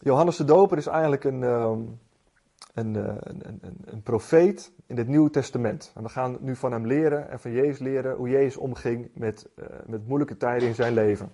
Johannes 0.00 0.36
de 0.36 0.44
Doper 0.44 0.78
is 0.78 0.86
eigenlijk 0.86 1.24
een, 1.24 1.42
ehm, 1.42 1.80
een, 2.74 2.96
eh, 2.96 3.14
een, 3.18 3.42
een, 3.46 3.78
een, 3.84 4.02
profeet 4.02 4.72
in 4.86 4.96
het 4.96 5.08
Nieuwe 5.08 5.30
Testament. 5.30 5.92
En 5.94 6.02
we 6.02 6.08
gaan 6.08 6.36
nu 6.40 6.56
van 6.56 6.72
hem 6.72 6.86
leren 6.86 7.30
en 7.30 7.40
van 7.40 7.52
Jezus 7.52 7.78
leren 7.78 8.16
hoe 8.16 8.28
Jezus 8.28 8.56
omging 8.56 9.10
met, 9.14 9.48
uh, 9.54 9.66
met 9.86 10.06
moeilijke 10.06 10.36
tijden 10.36 10.68
in 10.68 10.74
zijn 10.74 10.94
leven. 10.94 11.32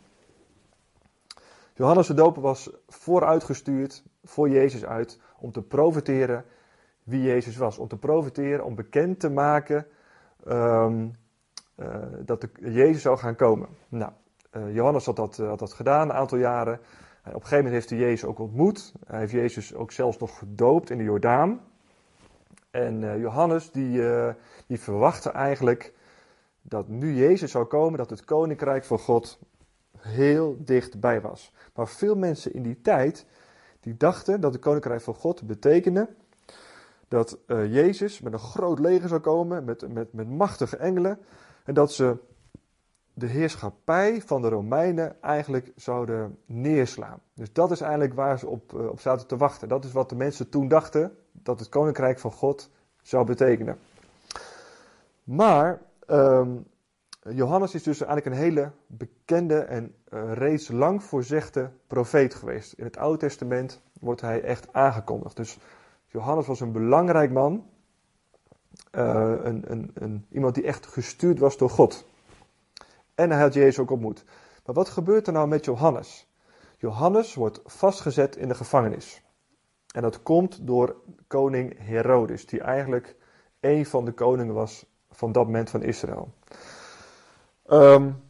Johannes 1.74 2.06
de 2.06 2.14
Doper 2.14 2.42
was 2.42 2.70
vooruitgestuurd 2.88 4.02
voor 4.24 4.48
Jezus 4.48 4.84
uit 4.84 5.18
om 5.44 5.52
te 5.52 5.62
profiteren 5.62 6.44
wie 7.02 7.22
Jezus 7.22 7.56
was. 7.56 7.78
Om 7.78 7.88
te 7.88 7.98
profiteren, 7.98 8.64
om 8.64 8.74
bekend 8.74 9.20
te 9.20 9.30
maken 9.30 9.86
um, 10.46 11.16
uh, 11.76 11.96
dat 12.24 12.40
de, 12.40 12.48
Jezus 12.60 13.02
zou 13.02 13.18
gaan 13.18 13.36
komen. 13.36 13.68
Nou, 13.88 14.12
Johannes 14.72 15.06
had 15.06 15.16
dat, 15.16 15.36
had 15.36 15.58
dat 15.58 15.72
gedaan 15.72 16.08
een 16.08 16.16
aantal 16.16 16.38
jaren. 16.38 16.74
Op 17.24 17.24
een 17.24 17.32
gegeven 17.32 17.56
moment 17.56 17.74
heeft 17.74 17.90
hij 17.90 17.98
Jezus 17.98 18.24
ook 18.24 18.38
ontmoet. 18.38 18.92
Hij 19.06 19.18
heeft 19.18 19.32
Jezus 19.32 19.74
ook 19.74 19.92
zelfs 19.92 20.18
nog 20.18 20.38
gedoopt 20.38 20.90
in 20.90 20.98
de 20.98 21.04
Jordaan. 21.04 21.60
En 22.70 23.18
Johannes 23.20 23.70
die, 23.70 24.02
die 24.66 24.80
verwachtte 24.80 25.30
eigenlijk 25.30 25.94
dat 26.62 26.88
nu 26.88 27.14
Jezus 27.14 27.50
zou 27.50 27.64
komen, 27.64 27.98
dat 27.98 28.10
het 28.10 28.24
koninkrijk 28.24 28.84
van 28.84 28.98
God 28.98 29.38
heel 29.98 30.56
dichtbij 30.58 31.20
was. 31.20 31.52
Maar 31.74 31.88
veel 31.88 32.16
mensen 32.16 32.54
in 32.54 32.62
die 32.62 32.80
tijd, 32.80 33.26
die 33.84 33.96
dachten 33.96 34.40
dat 34.40 34.52
het 34.52 34.62
koninkrijk 34.62 35.00
van 35.00 35.14
God 35.14 35.46
betekende 35.46 36.08
dat 37.08 37.38
uh, 37.46 37.74
Jezus 37.74 38.20
met 38.20 38.32
een 38.32 38.38
groot 38.38 38.78
leger 38.78 39.08
zou 39.08 39.20
komen, 39.20 39.64
met, 39.64 39.92
met, 39.92 40.12
met 40.12 40.30
machtige 40.30 40.76
engelen, 40.76 41.18
en 41.64 41.74
dat 41.74 41.92
ze 41.92 42.16
de 43.12 43.26
heerschappij 43.26 44.22
van 44.22 44.42
de 44.42 44.48
Romeinen 44.48 45.22
eigenlijk 45.22 45.72
zouden 45.76 46.38
neerslaan. 46.46 47.20
Dus 47.34 47.52
dat 47.52 47.70
is 47.70 47.80
eigenlijk 47.80 48.14
waar 48.14 48.38
ze 48.38 48.46
op, 48.46 48.72
op 48.74 49.00
zaten 49.00 49.26
te 49.26 49.36
wachten. 49.36 49.68
Dat 49.68 49.84
is 49.84 49.92
wat 49.92 50.08
de 50.08 50.16
mensen 50.16 50.48
toen 50.48 50.68
dachten 50.68 51.16
dat 51.32 51.58
het 51.58 51.68
koninkrijk 51.68 52.18
van 52.18 52.32
God 52.32 52.70
zou 53.02 53.26
betekenen. 53.26 53.78
Maar 55.24 55.80
um, 56.10 56.66
Johannes 57.30 57.74
is 57.74 57.82
dus 57.82 58.00
eigenlijk 58.00 58.36
een 58.36 58.42
hele 58.42 58.70
bekende 58.86 59.58
en 59.58 59.94
uh, 60.08 60.32
reeds 60.32 60.68
lang 60.68 61.02
voorzegde 61.02 61.70
profeet 61.86 62.34
geweest. 62.34 62.72
In 62.72 62.84
het 62.84 62.96
Oude 62.96 63.18
Testament 63.18 63.80
wordt 64.00 64.20
hij 64.20 64.42
echt 64.42 64.72
aangekondigd. 64.72 65.36
Dus 65.36 65.58
Johannes 66.06 66.46
was 66.46 66.60
een 66.60 66.72
belangrijk 66.72 67.30
man. 67.30 67.66
Uh, 68.92 69.34
een, 69.42 69.72
een, 69.72 69.90
een, 69.94 70.26
iemand 70.30 70.54
die 70.54 70.64
echt 70.64 70.86
gestuurd 70.86 71.38
was 71.38 71.56
door 71.56 71.70
God. 71.70 72.06
En 73.14 73.30
hij 73.30 73.40
had 73.40 73.54
Jezus 73.54 73.78
ook 73.78 73.90
ontmoet. 73.90 74.24
Maar 74.64 74.74
wat 74.74 74.88
gebeurt 74.88 75.26
er 75.26 75.32
nou 75.32 75.48
met 75.48 75.64
Johannes? 75.64 76.28
Johannes 76.78 77.34
wordt 77.34 77.60
vastgezet 77.64 78.36
in 78.36 78.48
de 78.48 78.54
gevangenis. 78.54 79.22
En 79.94 80.02
dat 80.02 80.22
komt 80.22 80.66
door 80.66 80.96
koning 81.26 81.74
Herodes, 81.78 82.46
die 82.46 82.60
eigenlijk 82.60 83.16
een 83.60 83.86
van 83.86 84.04
de 84.04 84.12
koningen 84.12 84.54
was 84.54 84.86
van 85.10 85.32
dat 85.32 85.44
moment 85.44 85.70
van 85.70 85.82
Israël. 85.82 86.32
Um, 87.70 88.22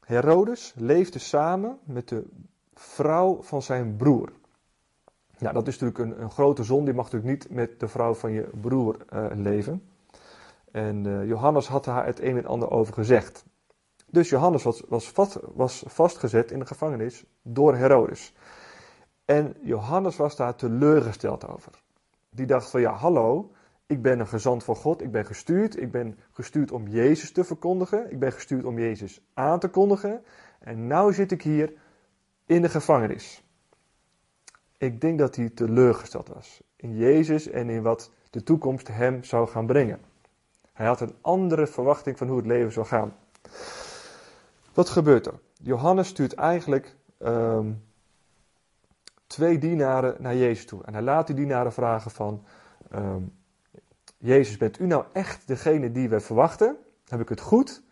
Herodes 0.00 0.72
leefde 0.76 1.18
samen 1.18 1.78
met 1.84 2.08
de 2.08 2.24
vrouw 2.74 3.42
van 3.42 3.62
zijn 3.62 3.96
broer. 3.96 4.32
Nou, 5.38 5.54
dat 5.54 5.68
is 5.68 5.78
natuurlijk 5.78 5.98
een, 5.98 6.22
een 6.22 6.30
grote 6.30 6.64
zonde. 6.64 6.90
Je 6.90 6.96
mag 6.96 7.12
natuurlijk 7.12 7.32
niet 7.32 7.56
met 7.56 7.80
de 7.80 7.88
vrouw 7.88 8.14
van 8.14 8.32
je 8.32 8.48
broer 8.60 8.96
uh, 9.12 9.26
leven. 9.34 9.82
En 10.70 11.04
uh, 11.04 11.26
Johannes 11.26 11.68
had 11.68 11.86
haar 11.86 12.06
het 12.06 12.20
een 12.20 12.36
en 12.36 12.46
ander 12.46 12.70
over 12.70 12.94
gezegd. 12.94 13.44
Dus 14.06 14.28
Johannes 14.28 14.62
was, 14.62 14.82
was, 14.88 15.10
vast, 15.10 15.38
was 15.54 15.84
vastgezet 15.86 16.50
in 16.50 16.58
de 16.58 16.66
gevangenis 16.66 17.24
door 17.42 17.76
Herodes. 17.76 18.34
En 19.24 19.56
Johannes 19.60 20.16
was 20.16 20.36
daar 20.36 20.54
teleurgesteld 20.54 21.48
over. 21.48 21.72
Die 22.30 22.46
dacht 22.46 22.70
van 22.70 22.80
ja, 22.80 22.92
hallo, 22.92 23.52
ik 23.86 24.02
ben 24.02 24.20
een 24.20 24.26
gezant 24.26 24.64
van 24.64 24.76
God, 24.76 25.02
ik 25.02 25.10
ben 25.10 25.26
gestuurd, 25.26 25.80
ik 25.80 25.90
ben 25.90 26.18
gestuurd 26.30 26.72
om 26.72 26.88
Jezus 26.88 27.32
te 27.32 27.44
verkondigen, 27.44 28.10
ik 28.10 28.18
ben 28.18 28.32
gestuurd 28.32 28.64
om 28.64 28.78
Jezus 28.78 29.20
aan 29.34 29.58
te 29.58 29.68
kondigen. 29.68 30.24
En 30.58 30.86
nu 30.86 31.12
zit 31.12 31.32
ik 31.32 31.42
hier 31.42 31.72
in 32.46 32.62
de 32.62 32.68
gevangenis. 32.68 33.44
Ik 34.78 35.00
denk 35.00 35.18
dat 35.18 35.36
hij 35.36 35.48
teleurgesteld 35.48 36.28
was 36.28 36.62
in 36.76 36.96
Jezus 36.96 37.48
en 37.48 37.70
in 37.70 37.82
wat 37.82 38.10
de 38.30 38.42
toekomst 38.42 38.88
hem 38.88 39.24
zou 39.24 39.48
gaan 39.48 39.66
brengen. 39.66 40.00
Hij 40.72 40.86
had 40.86 41.00
een 41.00 41.14
andere 41.20 41.66
verwachting 41.66 42.18
van 42.18 42.28
hoe 42.28 42.36
het 42.36 42.46
leven 42.46 42.72
zou 42.72 42.86
gaan. 42.86 43.16
Wat 44.74 44.88
gebeurt 44.88 45.26
er? 45.26 45.40
Johannes 45.56 46.08
stuurt 46.08 46.34
eigenlijk 46.34 46.96
um, 47.18 47.84
twee 49.26 49.58
dienaren 49.58 50.16
naar 50.18 50.36
Jezus 50.36 50.66
toe. 50.66 50.84
En 50.84 50.92
hij 50.92 51.02
laat 51.02 51.26
die 51.26 51.36
dienaren 51.36 51.72
vragen 51.72 52.10
van, 52.10 52.44
um, 52.94 53.32
Jezus, 54.24 54.56
bent 54.56 54.80
u 54.80 54.86
nou 54.86 55.04
echt 55.12 55.46
degene 55.46 55.90
die 55.90 56.08
we 56.08 56.20
verwachten? 56.20 56.76
Heb 57.08 57.20
ik 57.20 57.28
het 57.28 57.40
goed? 57.40 57.82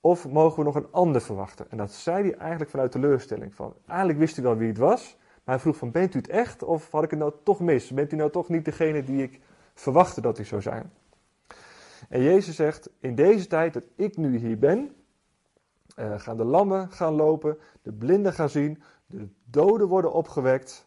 Of 0.00 0.28
mogen 0.28 0.58
we 0.58 0.64
nog 0.64 0.74
een 0.74 0.90
ander 0.90 1.20
verwachten? 1.20 1.70
En 1.70 1.76
dat 1.76 1.92
zei 1.92 2.22
hij 2.22 2.34
eigenlijk 2.34 2.70
vanuit 2.70 2.92
teleurstelling. 2.92 3.54
Van, 3.54 3.74
eigenlijk 3.86 4.18
wist 4.18 4.38
u 4.38 4.42
wel 4.42 4.56
wie 4.56 4.68
het 4.68 4.78
was, 4.78 5.16
maar 5.44 5.54
hij 5.54 5.58
vroeg 5.58 5.76
van, 5.76 5.90
bent 5.90 6.14
u 6.14 6.18
het 6.18 6.28
echt? 6.28 6.62
Of 6.62 6.90
had 6.90 7.02
ik 7.02 7.10
het 7.10 7.18
nou 7.18 7.32
toch 7.42 7.60
mis? 7.60 7.90
Bent 7.90 8.12
u 8.12 8.16
nou 8.16 8.30
toch 8.30 8.48
niet 8.48 8.64
degene 8.64 9.04
die 9.04 9.22
ik 9.22 9.40
verwachtte 9.74 10.20
dat 10.20 10.38
u 10.38 10.44
zou 10.44 10.62
zijn? 10.62 10.92
En 12.08 12.22
Jezus 12.22 12.56
zegt, 12.56 12.90
in 13.00 13.14
deze 13.14 13.46
tijd 13.46 13.72
dat 13.72 13.86
ik 13.96 14.16
nu 14.16 14.36
hier 14.36 14.58
ben, 14.58 14.94
uh, 15.98 16.20
gaan 16.20 16.36
de 16.36 16.44
lammen 16.44 16.90
gaan 16.90 17.14
lopen, 17.14 17.58
de 17.82 17.92
blinden 17.92 18.32
gaan 18.32 18.50
zien, 18.50 18.82
de 19.06 19.28
doden 19.44 19.88
worden 19.88 20.12
opgewekt. 20.12 20.85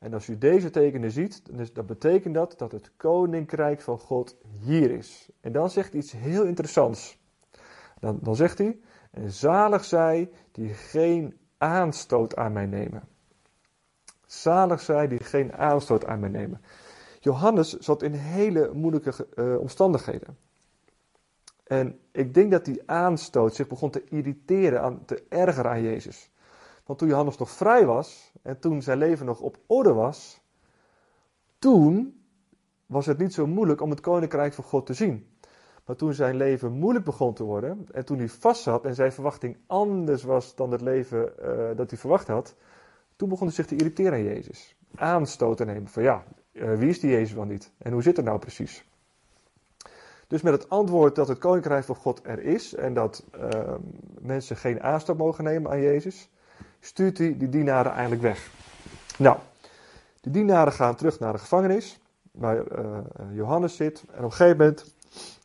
En 0.00 0.14
als 0.14 0.28
u 0.28 0.38
deze 0.38 0.70
tekenen 0.70 1.10
ziet, 1.10 1.42
dan, 1.74 1.86
betekent 1.86 2.34
dat 2.34 2.58
dat 2.58 2.72
het 2.72 2.90
koninkrijk 2.96 3.80
van 3.80 3.98
God 3.98 4.36
hier 4.58 4.90
is. 4.90 5.28
En 5.40 5.52
dan 5.52 5.70
zegt 5.70 5.92
hij 5.92 6.00
iets 6.00 6.12
heel 6.12 6.44
interessants. 6.44 7.18
Dan, 7.98 8.18
dan 8.22 8.36
zegt 8.36 8.58
hij, 8.58 8.80
en 9.10 9.30
zalig 9.30 9.84
zij 9.84 10.30
die 10.52 10.68
geen 10.68 11.38
aanstoot 11.58 12.36
aan 12.36 12.52
mij 12.52 12.66
nemen. 12.66 13.08
Zalig 14.26 14.80
zij 14.80 15.08
die 15.08 15.24
geen 15.24 15.52
aanstoot 15.52 16.06
aan 16.06 16.20
mij 16.20 16.28
nemen. 16.28 16.60
Johannes 17.18 17.78
zat 17.78 18.02
in 18.02 18.12
hele 18.12 18.70
moeilijke 18.72 19.26
uh, 19.34 19.58
omstandigheden. 19.58 20.38
En 21.64 21.98
ik 22.12 22.34
denk 22.34 22.50
dat 22.50 22.64
die 22.64 22.82
aanstoot 22.86 23.54
zich 23.54 23.66
begon 23.66 23.90
te 23.90 24.04
irriteren, 24.04 24.82
aan, 24.82 25.04
te 25.04 25.24
ergeren 25.28 25.70
aan 25.70 25.82
Jezus. 25.82 26.30
Want 26.86 26.98
toen 26.98 27.08
Johannes 27.08 27.36
nog 27.36 27.50
vrij 27.50 27.86
was 27.86 28.29
en 28.42 28.58
toen 28.58 28.82
zijn 28.82 28.98
leven 28.98 29.26
nog 29.26 29.40
op 29.40 29.58
orde 29.66 29.92
was, 29.92 30.40
toen 31.58 32.20
was 32.86 33.06
het 33.06 33.18
niet 33.18 33.34
zo 33.34 33.46
moeilijk 33.46 33.80
om 33.80 33.90
het 33.90 34.00
koninkrijk 34.00 34.54
van 34.54 34.64
God 34.64 34.86
te 34.86 34.94
zien. 34.94 35.28
Maar 35.86 35.96
toen 35.96 36.14
zijn 36.14 36.36
leven 36.36 36.72
moeilijk 36.72 37.04
begon 37.04 37.34
te 37.34 37.44
worden 37.44 37.86
en 37.92 38.04
toen 38.04 38.18
hij 38.18 38.28
vast 38.28 38.62
zat 38.62 38.84
en 38.84 38.94
zijn 38.94 39.12
verwachting 39.12 39.56
anders 39.66 40.22
was 40.22 40.54
dan 40.54 40.72
het 40.72 40.80
leven 40.80 41.32
uh, 41.42 41.76
dat 41.76 41.90
hij 41.90 41.98
verwacht 41.98 42.28
had, 42.28 42.54
toen 43.16 43.28
begon 43.28 43.46
hij 43.46 43.56
zich 43.56 43.66
te 43.66 43.76
irriteren 43.76 44.12
aan 44.12 44.22
Jezus. 44.22 44.76
Aanstoot 44.94 45.56
te 45.56 45.64
nemen 45.64 45.88
van 45.88 46.02
ja, 46.02 46.24
uh, 46.52 46.74
wie 46.74 46.88
is 46.88 47.00
die 47.00 47.10
Jezus 47.10 47.32
wel 47.32 47.44
niet? 47.44 47.72
En 47.78 47.92
hoe 47.92 48.02
zit 48.02 48.16
het 48.16 48.24
nou 48.24 48.38
precies? 48.38 48.84
Dus 50.26 50.42
met 50.42 50.52
het 50.52 50.68
antwoord 50.68 51.14
dat 51.14 51.28
het 51.28 51.38
koninkrijk 51.38 51.84
van 51.84 51.96
God 51.96 52.20
er 52.22 52.42
is 52.42 52.74
en 52.74 52.94
dat 52.94 53.24
uh, 53.34 53.74
mensen 54.20 54.56
geen 54.56 54.82
aanstoot 54.82 55.16
mogen 55.16 55.44
nemen 55.44 55.70
aan 55.70 55.80
Jezus, 55.80 56.30
stuurt 56.80 57.18
hij 57.18 57.36
die 57.38 57.48
dienaren 57.48 57.92
eigenlijk 57.92 58.22
weg. 58.22 58.50
Nou, 59.18 59.36
de 60.20 60.30
dienaren 60.30 60.72
gaan 60.72 60.94
terug 60.94 61.18
naar 61.18 61.32
de 61.32 61.38
gevangenis, 61.38 62.00
waar 62.30 62.56
uh, 62.56 62.98
Johannes 63.32 63.76
zit. 63.76 64.04
En 64.10 64.18
op 64.18 64.24
een 64.24 64.32
gegeven 64.32 64.58
moment, 64.58 64.94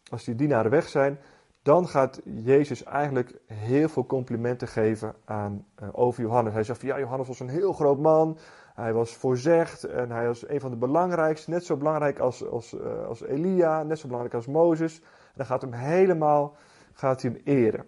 als 0.10 0.24
die 0.24 0.36
dienaren 0.36 0.72
weg 0.72 0.88
zijn, 0.88 1.20
dan 1.62 1.88
gaat 1.88 2.22
Jezus 2.24 2.84
eigenlijk 2.84 3.34
heel 3.46 3.90
veel 3.90 4.06
complimenten 4.06 4.68
geven 4.68 5.16
aan, 5.26 5.66
uh, 5.84 5.90
over 5.92 6.22
Johannes. 6.22 6.54
Hij 6.54 6.64
zegt 6.64 6.80
van 6.80 6.88
ja, 6.88 7.00
Johannes 7.00 7.28
was 7.28 7.40
een 7.40 7.50
heel 7.50 7.74
groot 7.74 8.00
man. 8.00 8.38
Hij 8.74 8.94
was 8.94 9.16
voorzegd 9.16 9.84
en 9.84 10.12
hij 10.12 10.28
was 10.28 10.48
een 10.48 10.60
van 10.60 10.72
de 10.72 10.78
belangrijkste, 10.78 11.50
net 11.50 11.66
zo 11.66 11.78
belangrijk 11.78 12.20
als, 12.20 12.48
als, 12.48 12.74
uh, 12.74 13.08
als 13.08 13.24
Elia, 13.24 13.84
net 13.84 14.00
zo 14.00 14.08
belangrijk 14.08 14.36
als 14.36 14.48
Mozes. 14.48 15.00
En 15.00 15.34
dan 15.36 15.46
gaat 15.46 15.62
hem 15.62 15.74
helemaal, 15.74 16.56
gaat 16.94 17.22
hij 17.22 17.32
hem 17.32 17.42
eren. 17.44 17.86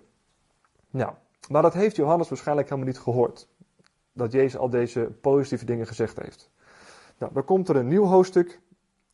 Nou, 0.90 1.14
maar 1.50 1.62
dat 1.62 1.74
heeft 1.74 1.96
Johannes 1.96 2.30
waarschijnlijk 2.30 2.70
helemaal 2.70 2.92
niet 2.92 3.00
gehoord. 3.00 3.48
Dat 4.14 4.32
Jezus 4.32 4.58
al 4.58 4.70
deze 4.70 5.12
positieve 5.22 5.66
dingen 5.66 5.88
gezegd 5.88 6.20
heeft. 6.20 6.50
Nou, 7.18 7.34
dan 7.34 7.44
komt 7.44 7.70
er 7.70 7.76
een 7.76 7.88
nieuw 7.88 8.06
hoofdstuk 8.06 8.60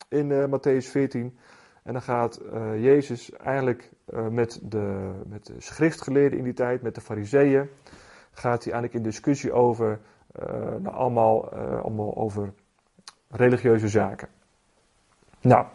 in 0.10 0.30
uh, 0.30 0.46
Matthäus 0.46 0.90
14. 0.90 1.38
En 1.84 1.94
dan 1.94 2.02
gaat 2.02 2.42
uh, 2.42 2.84
Jezus 2.84 3.32
eigenlijk 3.32 3.92
uh, 4.10 4.28
met, 4.28 4.60
de, 4.64 5.12
met 5.26 5.46
de 5.46 5.56
schriftgeleerden 5.58 6.38
in 6.38 6.44
die 6.44 6.54
tijd, 6.54 6.82
met 6.82 6.96
de 6.96 7.02
fariseeën, 7.02 7.70
gaat 8.32 8.64
hij 8.64 8.74
eigenlijk 8.74 8.94
in 8.94 9.12
discussie 9.12 9.54
over, 9.54 10.00
nou 10.80 10.96
allemaal, 10.96 11.54
over 12.16 12.54
religieuze 13.30 13.88
zaken. 13.88 14.28
Nou, 15.42 15.66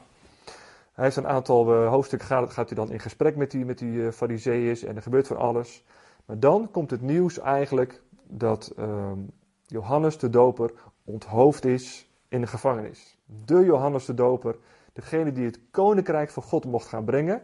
hij 0.92 1.04
heeft 1.04 1.16
een 1.16 1.26
aantal 1.26 1.72
hoofdstukken, 1.72 2.28
gaat, 2.28 2.50
gaat 2.50 2.68
hij 2.68 2.78
dan 2.78 2.92
in 2.92 3.00
gesprek 3.00 3.36
met 3.36 3.50
die, 3.50 3.64
met 3.64 3.78
die 3.78 4.12
fariseeërs 4.12 4.82
en 4.82 4.96
er 4.96 5.02
gebeurt 5.02 5.26
van 5.26 5.36
alles. 5.36 5.84
Maar 6.28 6.40
dan 6.40 6.70
komt 6.70 6.90
het 6.90 7.00
nieuws 7.00 7.38
eigenlijk 7.38 8.02
dat 8.26 8.72
ehm, 8.76 9.18
Johannes 9.66 10.18
de 10.18 10.30
Doper 10.30 10.72
onthoofd 11.04 11.64
is 11.64 12.10
in 12.28 12.40
de 12.40 12.46
gevangenis. 12.46 13.18
De 13.24 13.64
Johannes 13.64 14.04
de 14.04 14.14
Doper, 14.14 14.56
degene 14.92 15.32
die 15.32 15.44
het 15.44 15.60
koninkrijk 15.70 16.30
van 16.30 16.42
God 16.42 16.64
mocht 16.64 16.88
gaan 16.88 17.04
brengen, 17.04 17.42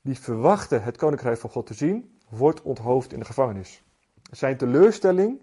die 0.00 0.18
verwachtte 0.18 0.76
het 0.76 0.96
koninkrijk 0.96 1.38
van 1.38 1.50
God 1.50 1.66
te 1.66 1.74
zien, 1.74 2.18
wordt 2.28 2.62
onthoofd 2.62 3.12
in 3.12 3.18
de 3.18 3.24
gevangenis. 3.24 3.82
Zijn 4.30 4.56
teleurstelling 4.56 5.40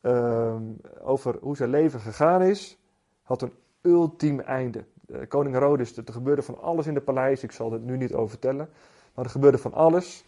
ehm, 0.00 0.62
over 1.02 1.38
hoe 1.40 1.56
zijn 1.56 1.70
leven 1.70 2.00
gegaan 2.00 2.42
is, 2.42 2.78
had 3.22 3.42
een 3.42 3.52
ultiem 3.80 4.40
einde. 4.40 4.84
koning 5.28 5.54
Herodes, 5.54 5.96
er 5.96 6.12
gebeurde 6.12 6.42
van 6.42 6.60
alles 6.60 6.86
in 6.86 6.94
het 6.94 7.04
paleis, 7.04 7.42
ik 7.42 7.52
zal 7.52 7.72
het 7.72 7.82
nu 7.82 7.96
niet 7.96 8.14
over 8.14 8.30
vertellen, 8.30 8.68
maar 9.14 9.24
er 9.24 9.30
gebeurde 9.30 9.58
van 9.58 9.72
alles. 9.72 10.24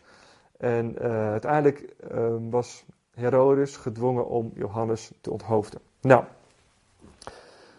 En 0.62 0.94
uh, 0.94 1.30
uiteindelijk 1.30 1.94
ehm, 2.10 2.50
was 2.50 2.84
Herodes 3.10 3.76
gedwongen 3.76 4.26
om 4.26 4.50
Johannes 4.54 5.12
te 5.20 5.30
onthoofden. 5.30 5.80
Nou, 6.00 6.24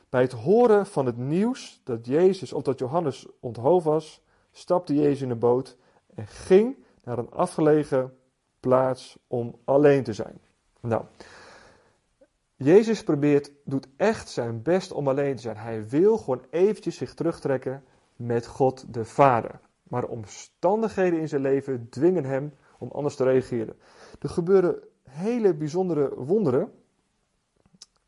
bij 0.09 0.21
het 0.21 0.31
horen 0.31 0.85
van 0.85 1.05
het 1.05 1.17
nieuws 1.17 1.81
dat 1.83 2.05
Jezus, 2.05 2.53
of 2.53 2.63
dat 2.63 2.79
Johannes 2.79 3.27
onthoofd 3.39 3.85
was, 3.85 4.21
stapte 4.51 4.95
Jezus 4.95 5.21
in 5.21 5.27
de 5.27 5.35
boot 5.35 5.77
en 6.15 6.27
ging 6.27 6.75
naar 7.03 7.17
een 7.17 7.31
afgelegen 7.31 8.17
plaats 8.59 9.17
om 9.27 9.55
alleen 9.63 10.03
te 10.03 10.13
zijn. 10.13 10.39
Nou, 10.79 11.03
Jezus 12.55 13.03
probeert, 13.03 13.51
doet 13.65 13.87
echt 13.97 14.29
zijn 14.29 14.61
best 14.61 14.91
om 14.91 15.07
alleen 15.07 15.35
te 15.35 15.41
zijn. 15.41 15.57
Hij 15.57 15.87
wil 15.87 16.17
gewoon 16.17 16.45
eventjes 16.49 16.97
zich 16.97 17.13
terugtrekken 17.13 17.83
met 18.15 18.47
God 18.47 18.93
de 18.93 19.05
Vader. 19.05 19.59
Maar 19.83 20.03
omstandigheden 20.03 21.19
in 21.19 21.27
zijn 21.27 21.41
leven 21.41 21.89
dwingen 21.89 22.25
hem 22.25 22.53
om 22.83 22.91
anders 22.91 23.15
te 23.15 23.23
reageren. 23.23 23.75
Er 24.19 24.29
gebeuren 24.29 24.83
hele 25.03 25.53
bijzondere 25.53 26.15
wonderen. 26.15 26.71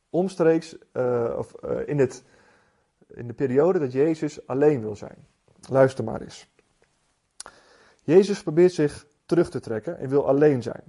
Omstreeks 0.09 0.77
uh, 0.93 1.35
of, 1.37 1.53
uh, 1.63 1.87
in, 1.87 1.99
het, 1.99 2.23
in 3.07 3.27
de 3.27 3.33
periode 3.33 3.79
dat 3.79 3.91
Jezus 3.91 4.47
alleen 4.47 4.81
wil 4.81 4.95
zijn. 4.95 5.27
Luister 5.69 6.03
maar 6.03 6.21
eens. 6.21 6.53
Jezus 8.03 8.43
probeert 8.43 8.73
zich 8.73 9.05
terug 9.25 9.49
te 9.49 9.59
trekken 9.59 9.97
en 9.97 10.09
wil 10.09 10.27
alleen 10.27 10.63
zijn. 10.63 10.83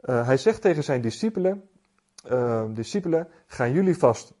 Uh, 0.00 0.26
hij 0.26 0.36
zegt 0.36 0.60
tegen 0.62 0.84
zijn 0.84 1.00
discipelen: 1.00 1.68
Discipelen, 2.74 3.28
gaan 3.46 3.72
jullie 3.72 3.98
vast 3.98 4.32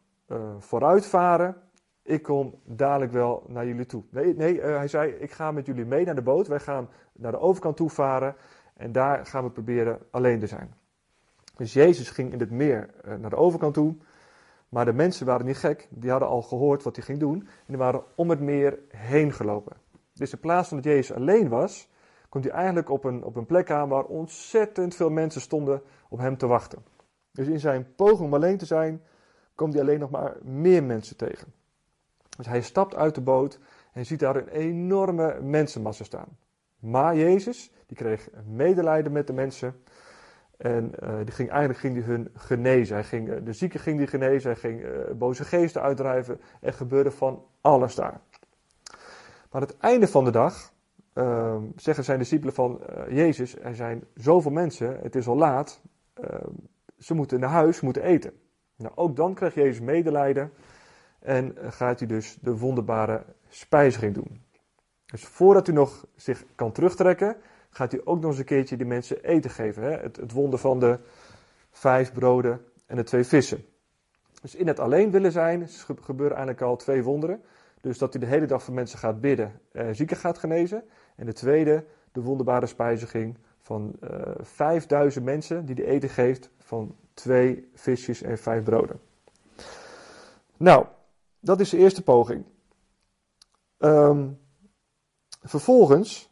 vooruitvaren 0.58 1.67
ik 2.08 2.22
kom 2.22 2.54
dadelijk 2.64 3.12
wel 3.12 3.44
naar 3.46 3.66
jullie 3.66 3.86
toe. 3.86 4.02
Nee, 4.10 4.34
nee 4.34 4.54
uh, 4.54 4.62
hij 4.62 4.88
zei, 4.88 5.12
ik 5.12 5.30
ga 5.30 5.52
met 5.52 5.66
jullie 5.66 5.84
mee 5.84 6.04
naar 6.04 6.14
de 6.14 6.22
boot. 6.22 6.46
Wij 6.46 6.60
gaan 6.60 6.88
naar 7.12 7.32
de 7.32 7.38
overkant 7.38 7.76
toe 7.76 7.90
varen 7.90 8.36
en 8.76 8.92
daar 8.92 9.26
gaan 9.26 9.44
we 9.44 9.50
proberen 9.50 9.98
alleen 10.10 10.40
te 10.40 10.46
zijn. 10.46 10.74
Dus 11.56 11.72
Jezus 11.72 12.10
ging 12.10 12.32
in 12.32 12.40
het 12.40 12.50
meer 12.50 12.90
uh, 13.04 13.14
naar 13.14 13.30
de 13.30 13.36
overkant 13.36 13.74
toe. 13.74 13.96
Maar 14.68 14.84
de 14.84 14.92
mensen 14.92 15.26
waren 15.26 15.46
niet 15.46 15.56
gek. 15.56 15.88
Die 15.90 16.10
hadden 16.10 16.28
al 16.28 16.42
gehoord 16.42 16.82
wat 16.82 16.96
hij 16.96 17.04
ging 17.04 17.18
doen. 17.18 17.40
En 17.40 17.64
die 17.66 17.76
waren 17.76 18.02
om 18.14 18.30
het 18.30 18.40
meer 18.40 18.78
heen 18.88 19.32
gelopen. 19.32 19.76
Dus 20.12 20.32
in 20.32 20.40
plaats 20.40 20.68
van 20.68 20.76
dat 20.76 20.86
Jezus 20.86 21.16
alleen 21.16 21.48
was, 21.48 21.90
komt 22.28 22.44
hij 22.44 22.52
eigenlijk 22.52 22.90
op 22.90 23.04
een, 23.04 23.24
op 23.24 23.36
een 23.36 23.46
plek 23.46 23.70
aan 23.70 23.88
waar 23.88 24.04
ontzettend 24.04 24.94
veel 24.94 25.10
mensen 25.10 25.40
stonden 25.40 25.82
op 26.08 26.18
hem 26.18 26.36
te 26.36 26.46
wachten. 26.46 26.82
Dus 27.32 27.46
in 27.46 27.60
zijn 27.60 27.94
poging 27.94 28.20
om 28.20 28.34
alleen 28.34 28.58
te 28.58 28.66
zijn, 28.66 29.02
komt 29.54 29.72
hij 29.72 29.82
alleen 29.82 30.00
nog 30.00 30.10
maar 30.10 30.36
meer 30.42 30.84
mensen 30.84 31.16
tegen. 31.16 31.57
Dus 32.38 32.46
hij 32.46 32.62
stapt 32.62 32.94
uit 32.94 33.14
de 33.14 33.20
boot 33.20 33.58
en 33.92 34.06
ziet 34.06 34.20
daar 34.20 34.36
een 34.36 34.48
enorme 34.48 35.40
mensenmassa 35.40 36.04
staan. 36.04 36.36
Maar 36.78 37.16
Jezus, 37.16 37.72
die 37.86 37.96
kreeg 37.96 38.28
medelijden 38.46 39.12
met 39.12 39.26
de 39.26 39.32
mensen. 39.32 39.82
En 40.56 40.92
uh, 41.02 41.16
die 41.24 41.34
ging, 41.34 41.50
eigenlijk 41.50 41.80
ging 41.80 41.94
die 41.94 42.02
hun 42.02 42.30
genezen. 42.34 42.94
Hij 42.94 43.04
ging, 43.04 43.28
uh, 43.28 43.36
de 43.44 43.52
zieken 43.52 43.80
ging 43.80 43.98
die 43.98 44.06
genezen. 44.06 44.50
Hij 44.50 44.60
ging 44.60 44.80
uh, 44.80 44.90
boze 45.14 45.44
geesten 45.44 45.82
uitdrijven. 45.82 46.40
Er 46.60 46.72
gebeurde 46.72 47.10
van 47.10 47.44
alles 47.60 47.94
daar. 47.94 48.20
Maar 49.50 49.60
aan 49.60 49.62
het 49.62 49.76
einde 49.76 50.08
van 50.08 50.24
de 50.24 50.30
dag 50.30 50.72
ehm, 51.12 51.62
zeggen 51.76 52.04
zijn 52.04 52.18
discipelen 52.18 52.54
van 52.54 52.80
Jezus: 53.08 53.58
Er 53.58 53.74
zijn 53.74 54.04
zoveel 54.14 54.50
mensen, 54.50 54.98
het 55.02 55.14
is 55.14 55.26
al 55.26 55.36
laat. 55.36 55.80
Ehm, 56.14 56.50
ze 56.98 57.14
moeten 57.14 57.40
naar 57.40 57.50
huis, 57.50 57.80
moeten 57.80 58.02
eten. 58.02 58.32
Nou, 58.76 58.92
ook 58.94 59.16
dan 59.16 59.34
kreeg 59.34 59.54
Jezus 59.54 59.80
medelijden. 59.80 60.52
En 61.28 61.54
gaat 61.60 61.98
hij 61.98 62.08
dus 62.08 62.38
de 62.40 62.56
wonderbare 62.56 63.22
spijziging 63.48 64.14
doen. 64.14 64.42
Dus 65.06 65.24
voordat 65.24 65.66
hij 65.66 65.74
nog 65.74 66.06
zich 66.16 66.44
kan 66.54 66.72
terugtrekken, 66.72 67.36
gaat 67.70 67.92
hij 67.92 68.00
ook 68.04 68.20
nog 68.20 68.30
eens 68.30 68.38
een 68.38 68.44
keertje 68.44 68.76
die 68.76 68.86
mensen 68.86 69.24
eten 69.24 69.50
geven. 69.50 69.82
Hè? 69.82 69.90
Het, 69.90 70.16
het 70.16 70.32
wonder 70.32 70.58
van 70.58 70.80
de 70.80 70.98
vijf 71.70 72.12
broden 72.12 72.64
en 72.86 72.96
de 72.96 73.02
twee 73.02 73.24
vissen. 73.24 73.64
Dus 74.42 74.54
in 74.54 74.66
het 74.66 74.80
alleen 74.80 75.10
willen 75.10 75.32
zijn, 75.32 75.68
gebeuren 76.00 76.36
eigenlijk 76.36 76.66
al 76.66 76.76
twee 76.76 77.02
wonderen. 77.02 77.42
Dus 77.80 77.98
dat 77.98 78.12
hij 78.12 78.22
de 78.22 78.28
hele 78.28 78.46
dag 78.46 78.62
voor 78.62 78.74
mensen 78.74 78.98
gaat 78.98 79.20
bidden, 79.20 79.60
en 79.72 79.96
zieken 79.96 80.16
gaat 80.16 80.38
genezen. 80.38 80.84
En 81.16 81.26
de 81.26 81.32
tweede, 81.32 81.84
de 82.12 82.20
wonderbare 82.20 82.66
spijziging 82.66 83.38
van 83.58 83.92
eh, 84.00 84.20
5000 84.40 85.24
mensen 85.24 85.66
die 85.66 85.74
de 85.74 85.86
eten 85.86 86.08
geeft 86.08 86.50
van 86.58 86.96
twee 87.14 87.70
visjes 87.74 88.22
en 88.22 88.38
vijf 88.38 88.62
broden. 88.62 89.00
Nou, 90.56 90.86
dat 91.40 91.60
is 91.60 91.70
de 91.70 91.76
eerste 91.76 92.02
poging. 92.02 92.44
Um, 93.78 94.38
vervolgens 95.42 96.30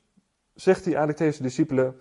zegt 0.55 0.85
hij 0.85 0.95
eigenlijk 0.95 1.19
tegen 1.19 1.35
zijn 1.35 1.49
discipelen, 1.49 1.97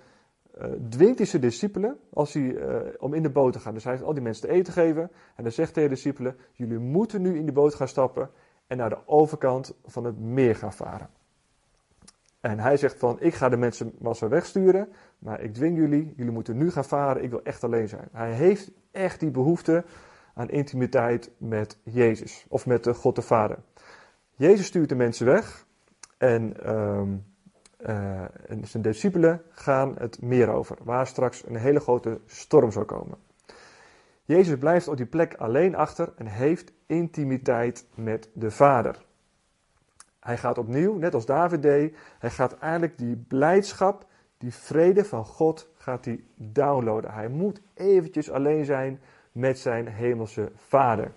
uh, 0.57 0.65
dwingt 0.89 1.17
hij 1.17 1.27
zijn 1.27 1.41
discipelen 1.41 1.99
als 2.13 2.33
hij, 2.33 2.43
uh, 2.43 2.77
om 2.97 3.13
in 3.13 3.23
de 3.23 3.29
boot 3.29 3.53
te 3.53 3.59
gaan. 3.59 3.73
Dus 3.73 3.83
hij 3.83 3.93
heeft 3.93 4.05
al 4.05 4.13
die 4.13 4.23
mensen 4.23 4.47
te 4.47 4.53
eten 4.53 4.73
geven 4.73 5.11
en 5.35 5.43
dan 5.43 5.51
zegt 5.51 5.75
hij 5.75 5.83
tegen 5.83 5.89
de 5.89 5.95
discipelen, 5.95 6.37
jullie 6.51 6.79
moeten 6.79 7.21
nu 7.21 7.37
in 7.37 7.45
de 7.45 7.51
boot 7.51 7.75
gaan 7.75 7.87
stappen 7.87 8.29
en 8.67 8.77
naar 8.77 8.89
de 8.89 9.07
overkant 9.07 9.73
van 9.85 10.03
het 10.03 10.19
meer 10.19 10.55
gaan 10.55 10.73
varen. 10.73 11.09
En 12.39 12.59
hij 12.59 12.77
zegt 12.77 12.99
van, 12.99 13.21
ik 13.21 13.33
ga 13.33 13.49
de 13.49 13.57
mensen 13.57 13.93
massa 13.99 14.27
wegsturen, 14.27 14.89
maar 15.19 15.41
ik 15.41 15.53
dwing 15.53 15.77
jullie, 15.77 16.13
jullie 16.15 16.31
moeten 16.31 16.57
nu 16.57 16.71
gaan 16.71 16.85
varen, 16.85 17.23
ik 17.23 17.29
wil 17.29 17.43
echt 17.43 17.63
alleen 17.63 17.87
zijn. 17.87 18.07
Hij 18.11 18.33
heeft 18.33 18.71
echt 18.91 19.19
die 19.19 19.31
behoefte 19.31 19.83
aan 20.35 20.49
intimiteit 20.49 21.31
met 21.37 21.77
Jezus 21.83 22.45
of 22.49 22.65
met 22.65 22.83
de 22.83 22.93
God 22.93 23.15
de 23.15 23.21
Vader. 23.21 23.57
Jezus 24.35 24.65
stuurt 24.65 24.89
de 24.89 24.95
mensen 24.95 25.25
weg 25.25 25.65
en, 26.17 26.53
uh, 26.65 26.99
en 28.49 28.67
zijn 28.67 28.83
discipelen 28.83 29.41
gaan 29.49 29.95
het 29.97 30.21
meer 30.21 30.49
over, 30.49 30.77
waar 30.83 31.07
straks 31.07 31.45
een 31.47 31.55
hele 31.55 31.79
grote 31.79 32.19
storm 32.25 32.71
zal 32.71 32.85
komen. 32.85 33.17
Jezus 34.23 34.57
blijft 34.57 34.87
op 34.87 34.97
die 34.97 35.05
plek 35.05 35.33
alleen 35.33 35.75
achter 35.75 36.13
en 36.15 36.25
heeft 36.25 36.71
intimiteit 36.85 37.87
met 37.95 38.29
de 38.33 38.51
Vader. 38.51 39.05
Hij 40.19 40.37
gaat 40.37 40.57
opnieuw, 40.57 40.97
net 40.97 41.13
als 41.13 41.25
David 41.25 41.61
deed, 41.61 41.97
hij 42.19 42.29
gaat 42.29 42.57
eigenlijk 42.57 42.97
die 42.97 43.15
blijdschap, 43.15 44.05
die 44.37 44.53
vrede 44.53 45.05
van 45.05 45.25
God, 45.25 45.69
gaat 45.77 46.05
hij 46.05 46.23
downloaden. 46.35 47.13
Hij 47.13 47.27
moet 47.27 47.61
eventjes 47.73 48.31
alleen 48.31 48.65
zijn 48.65 48.99
met 49.35 49.59
zijn 49.59 49.87
hemelse 49.87 50.51
vader. 50.55 51.11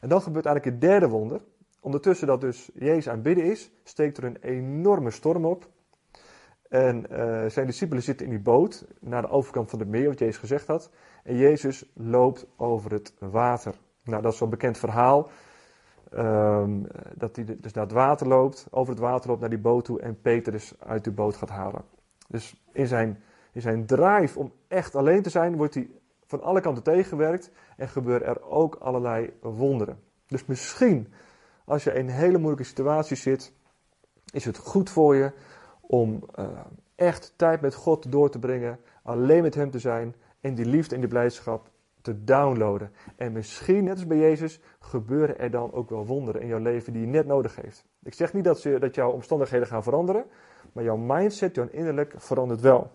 En 0.00 0.08
dan 0.08 0.22
gebeurt 0.22 0.46
eigenlijk 0.46 0.76
het 0.76 0.90
derde 0.90 1.08
wonder. 1.08 1.40
Ondertussen 1.80 2.26
dat 2.26 2.40
dus 2.40 2.70
Jezus 2.74 3.08
aan 3.08 3.14
het 3.14 3.22
bidden 3.22 3.44
is, 3.44 3.70
steekt 3.84 4.16
er 4.16 4.24
een 4.24 4.36
enorme 4.40 5.10
storm 5.10 5.44
op. 5.44 5.68
En 6.68 7.06
uh, 7.10 7.46
zijn 7.46 7.66
discipelen 7.66 8.02
zitten 8.02 8.26
in 8.26 8.32
die 8.32 8.42
boot 8.42 8.86
naar 9.00 9.22
de 9.22 9.28
overkant 9.28 9.70
van 9.70 9.78
het 9.78 9.88
meer, 9.88 10.08
wat 10.08 10.18
Jezus 10.18 10.36
gezegd 10.36 10.66
had. 10.66 10.90
En 11.24 11.36
Jezus 11.36 11.90
loopt 11.94 12.46
over 12.56 12.92
het 12.92 13.14
water. 13.18 13.74
Nou, 14.04 14.22
dat 14.22 14.32
is 14.32 14.40
een 14.40 14.50
bekend 14.50 14.78
verhaal. 14.78 15.30
Um, 16.14 16.86
dat 17.14 17.36
hij 17.36 17.44
dus 17.44 17.72
naar 17.72 17.84
het 17.84 17.92
water 17.92 18.28
loopt, 18.28 18.66
over 18.70 18.92
het 18.92 19.02
water 19.02 19.28
loopt 19.28 19.40
naar 19.40 19.50
die 19.50 19.58
boot 19.58 19.84
toe 19.84 20.00
en 20.00 20.20
Petrus 20.20 20.74
uit 20.78 21.04
de 21.04 21.12
boot 21.12 21.36
gaat 21.36 21.50
halen. 21.50 21.84
Dus 22.28 22.64
in 22.72 22.86
zijn, 22.86 23.22
in 23.52 23.60
zijn 23.60 23.86
drive 23.86 24.38
om 24.38 24.52
echt 24.68 24.94
alleen 24.94 25.22
te 25.22 25.30
zijn, 25.30 25.56
wordt 25.56 25.74
hij 25.74 25.88
van 26.30 26.42
alle 26.42 26.60
kanten 26.60 26.82
tegenwerkt 26.82 27.50
en 27.76 27.88
gebeuren 27.88 28.26
er 28.26 28.42
ook 28.42 28.74
allerlei 28.74 29.32
wonderen. 29.40 29.98
Dus 30.26 30.46
misschien 30.46 31.12
als 31.64 31.84
je 31.84 31.92
in 31.92 32.08
een 32.08 32.14
hele 32.14 32.38
moeilijke 32.38 32.64
situatie 32.64 33.16
zit, 33.16 33.52
is 34.32 34.44
het 34.44 34.56
goed 34.56 34.90
voor 34.90 35.14
je 35.14 35.32
om 35.80 36.24
uh, 36.38 36.46
echt 36.94 37.32
tijd 37.36 37.60
met 37.60 37.74
God 37.74 38.12
door 38.12 38.30
te 38.30 38.38
brengen, 38.38 38.80
alleen 39.02 39.42
met 39.42 39.54
Hem 39.54 39.70
te 39.70 39.78
zijn 39.78 40.14
en 40.40 40.54
die 40.54 40.64
liefde 40.64 40.94
en 40.94 41.00
die 41.00 41.10
blijdschap 41.10 41.70
te 42.02 42.24
downloaden. 42.24 42.92
En 43.16 43.32
misschien, 43.32 43.84
net 43.84 43.92
als 43.92 44.06
bij 44.06 44.18
Jezus, 44.18 44.60
gebeuren 44.80 45.38
er 45.38 45.50
dan 45.50 45.72
ook 45.72 45.90
wel 45.90 46.06
wonderen 46.06 46.40
in 46.40 46.46
jouw 46.46 46.58
leven 46.58 46.92
die 46.92 47.02
je 47.02 47.08
net 47.08 47.26
nodig 47.26 47.56
heeft. 47.56 47.84
Ik 48.02 48.14
zeg 48.14 48.32
niet 48.32 48.44
dat, 48.44 48.60
ze, 48.60 48.78
dat 48.78 48.94
jouw 48.94 49.10
omstandigheden 49.10 49.66
gaan 49.66 49.82
veranderen, 49.82 50.24
maar 50.72 50.84
jouw 50.84 50.96
mindset, 50.96 51.54
jouw 51.54 51.68
innerlijk 51.70 52.14
verandert 52.16 52.60
wel. 52.60 52.90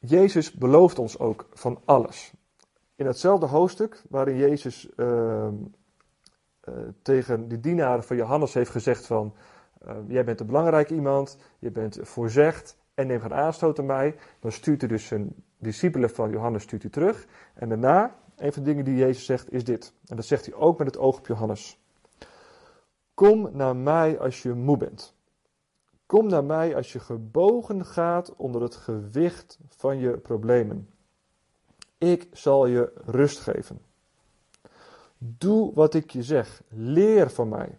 Jezus 0.00 0.52
belooft 0.52 0.98
ons 0.98 1.18
ook 1.18 1.46
van 1.52 1.80
alles. 1.84 2.32
In 2.94 3.06
hetzelfde 3.06 3.46
hoofdstuk 3.46 4.02
waarin 4.08 4.36
Jezus 4.36 4.88
uh, 4.96 5.48
tegen 7.02 7.48
de 7.48 7.60
dienaren 7.60 8.04
van 8.04 8.16
Johannes 8.16 8.54
heeft 8.54 8.70
gezegd 8.70 9.06
van... 9.06 9.34
Uh, 9.86 9.96
jij 10.08 10.24
bent 10.24 10.40
een 10.40 10.46
belangrijk 10.46 10.90
iemand, 10.90 11.38
je 11.58 11.70
bent 11.70 11.98
voorzegd 12.02 12.76
en 12.94 13.06
neem 13.06 13.20
geen 13.20 13.34
aanstoot 13.34 13.78
aan 13.78 13.86
mij. 13.86 14.16
Dan 14.40 14.52
stuurt 14.52 14.80
hij 14.80 14.90
dus 14.90 15.06
zijn 15.06 15.34
discipelen 15.58 16.10
van 16.10 16.30
Johannes 16.30 16.62
stuurt 16.62 16.82
hij 16.82 16.90
terug. 16.90 17.26
En 17.54 17.68
daarna, 17.68 18.16
een 18.36 18.52
van 18.52 18.62
de 18.62 18.68
dingen 18.68 18.84
die 18.84 18.96
Jezus 18.96 19.24
zegt, 19.24 19.52
is 19.52 19.64
dit. 19.64 19.92
En 20.06 20.16
dat 20.16 20.24
zegt 20.24 20.46
hij 20.46 20.54
ook 20.54 20.78
met 20.78 20.86
het 20.86 20.98
oog 20.98 21.18
op 21.18 21.26
Johannes. 21.26 21.80
Kom 23.14 23.48
naar 23.52 23.76
mij 23.76 24.18
als 24.18 24.42
je 24.42 24.52
moe 24.54 24.76
bent. 24.76 25.16
Kom 26.08 26.28
naar 26.28 26.44
mij 26.44 26.76
als 26.76 26.92
je 26.92 26.98
gebogen 26.98 27.84
gaat 27.84 28.36
onder 28.36 28.62
het 28.62 28.74
gewicht 28.74 29.58
van 29.68 29.98
je 29.98 30.18
problemen. 30.18 30.88
Ik 31.98 32.28
zal 32.32 32.66
je 32.66 32.92
rust 33.04 33.38
geven. 33.38 33.78
Doe 35.18 35.74
wat 35.74 35.94
ik 35.94 36.10
je 36.10 36.22
zeg. 36.22 36.62
Leer 36.68 37.30
van 37.30 37.48
mij. 37.48 37.78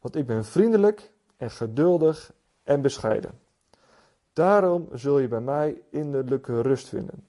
Want 0.00 0.16
ik 0.16 0.26
ben 0.26 0.44
vriendelijk 0.44 1.10
en 1.36 1.50
geduldig 1.50 2.32
en 2.62 2.82
bescheiden. 2.82 3.40
Daarom 4.32 4.88
zul 4.92 5.18
je 5.18 5.28
bij 5.28 5.40
mij 5.40 5.82
innerlijke 5.90 6.60
rust 6.60 6.88
vinden. 6.88 7.26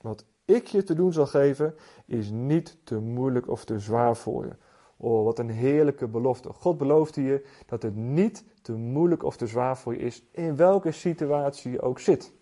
Wat 0.00 0.24
ik 0.44 0.66
je 0.66 0.82
te 0.82 0.94
doen 0.94 1.12
zal 1.12 1.26
geven, 1.26 1.74
is 2.06 2.30
niet 2.30 2.76
te 2.84 2.98
moeilijk 2.98 3.48
of 3.48 3.64
te 3.64 3.78
zwaar 3.78 4.16
voor 4.16 4.44
je. 4.44 4.52
Oh, 4.96 5.24
wat 5.24 5.38
een 5.38 5.50
heerlijke 5.50 6.08
belofte. 6.08 6.52
God 6.52 6.78
belooft 6.78 7.14
je 7.14 7.46
dat 7.66 7.82
het 7.82 7.96
niet 7.96 8.44
te 8.62 8.72
moeilijk 8.72 9.22
of 9.22 9.36
te 9.36 9.46
zwaar 9.46 9.78
voor 9.78 9.92
je 9.92 10.00
is, 10.00 10.24
in 10.30 10.56
welke 10.56 10.92
situatie 10.92 11.72
je 11.72 11.80
ook 11.80 11.98
zit. 11.98 12.32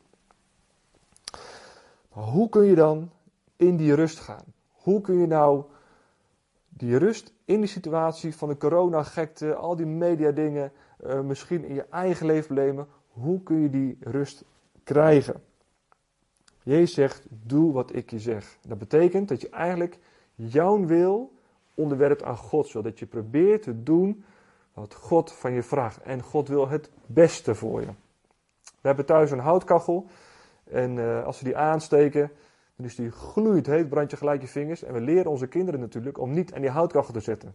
Maar 2.14 2.24
hoe 2.24 2.48
kun 2.48 2.64
je 2.64 2.74
dan 2.74 3.11
in 3.57 3.76
die 3.76 3.94
rust 3.94 4.18
gaan? 4.18 4.44
Hoe 4.70 5.00
kun 5.00 5.18
je 5.18 5.26
nou 5.26 5.64
die 6.68 6.96
rust 6.96 7.33
in 7.44 7.61
die 7.61 7.68
situatie 7.68 8.37
van 8.37 8.48
de 8.48 8.57
coronagekte, 8.57 9.54
al 9.54 9.76
die 9.76 9.87
mediadingen, 9.87 10.72
uh, 11.04 11.20
misschien 11.20 11.64
in 11.64 11.74
je 11.74 11.87
eigen 11.90 12.26
leven 12.26 12.87
hoe 13.09 13.42
kun 13.42 13.61
je 13.61 13.70
die 13.70 13.98
rust 14.00 14.44
krijgen? 14.85 15.42
Jezus 16.62 16.94
zegt, 16.94 17.26
doe 17.28 17.72
wat 17.72 17.94
ik 17.94 18.11
je 18.11 18.18
zeg. 18.18 18.59
Dat 18.66 18.78
betekent 18.78 19.28
dat 19.28 19.40
je 19.40 19.48
eigenlijk 19.48 19.98
jouw 20.35 20.87
wil 20.87 21.33
onderwerpt 21.74 22.22
aan 22.22 22.37
Gods 22.37 22.72
wil. 22.72 22.83
Dat 22.83 22.98
je 22.98 23.07
probeert 23.07 23.62
te 23.62 23.83
doen 23.83 24.24
wat 24.78 24.94
God 24.94 25.32
van 25.32 25.52
je 25.52 25.62
vraagt. 25.62 26.02
En 26.02 26.22
God 26.22 26.48
wil 26.48 26.68
het 26.68 26.90
beste 27.06 27.54
voor 27.54 27.80
je. 27.80 27.86
We 28.62 28.86
hebben 28.86 29.06
thuis 29.06 29.30
een 29.30 29.38
houtkachel. 29.38 30.06
En 30.64 30.96
uh, 30.96 31.24
als 31.24 31.38
we 31.38 31.44
die 31.44 31.56
aansteken, 31.56 32.30
dan 32.76 32.86
is 32.86 32.94
die 32.94 33.10
gloeit 33.10 33.66
heet, 33.66 33.88
brand 33.88 34.10
je 34.10 34.16
gelijk 34.16 34.40
je 34.40 34.48
vingers. 34.48 34.82
En 34.82 34.92
we 34.92 35.00
leren 35.00 35.30
onze 35.30 35.46
kinderen 35.46 35.80
natuurlijk 35.80 36.18
om 36.18 36.32
niet 36.32 36.54
aan 36.54 36.60
die 36.60 36.70
houtkachel 36.70 37.12
te 37.12 37.20
zitten. 37.20 37.54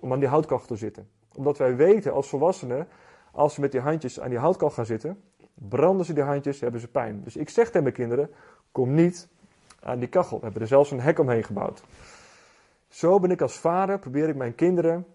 Om 0.00 0.12
aan 0.12 0.18
die 0.18 0.28
houtkachel 0.28 0.66
te 0.66 0.76
zitten. 0.76 1.08
Omdat 1.34 1.58
wij 1.58 1.76
weten 1.76 2.12
als 2.12 2.28
volwassenen, 2.28 2.88
als 3.32 3.54
ze 3.54 3.60
met 3.60 3.72
die 3.72 3.80
handjes 3.80 4.20
aan 4.20 4.30
die 4.30 4.38
houtkachel 4.38 4.74
gaan 4.74 4.86
zitten, 4.86 5.22
branden 5.54 6.06
ze 6.06 6.12
die 6.12 6.22
handjes, 6.22 6.60
hebben 6.60 6.80
ze 6.80 6.88
pijn. 6.88 7.20
Dus 7.24 7.36
ik 7.36 7.48
zeg 7.48 7.66
tegen 7.66 7.82
mijn 7.82 7.94
kinderen, 7.94 8.30
kom 8.72 8.94
niet 8.94 9.28
aan 9.80 9.98
die 9.98 10.08
kachel. 10.08 10.36
We 10.36 10.44
hebben 10.44 10.62
er 10.62 10.68
zelfs 10.68 10.90
een 10.90 11.00
hek 11.00 11.18
omheen 11.18 11.44
gebouwd. 11.44 11.82
Zo 12.88 13.20
ben 13.20 13.30
ik 13.30 13.40
als 13.40 13.58
vader, 13.58 13.98
probeer 13.98 14.28
ik 14.28 14.36
mijn 14.36 14.54
kinderen 14.54 15.06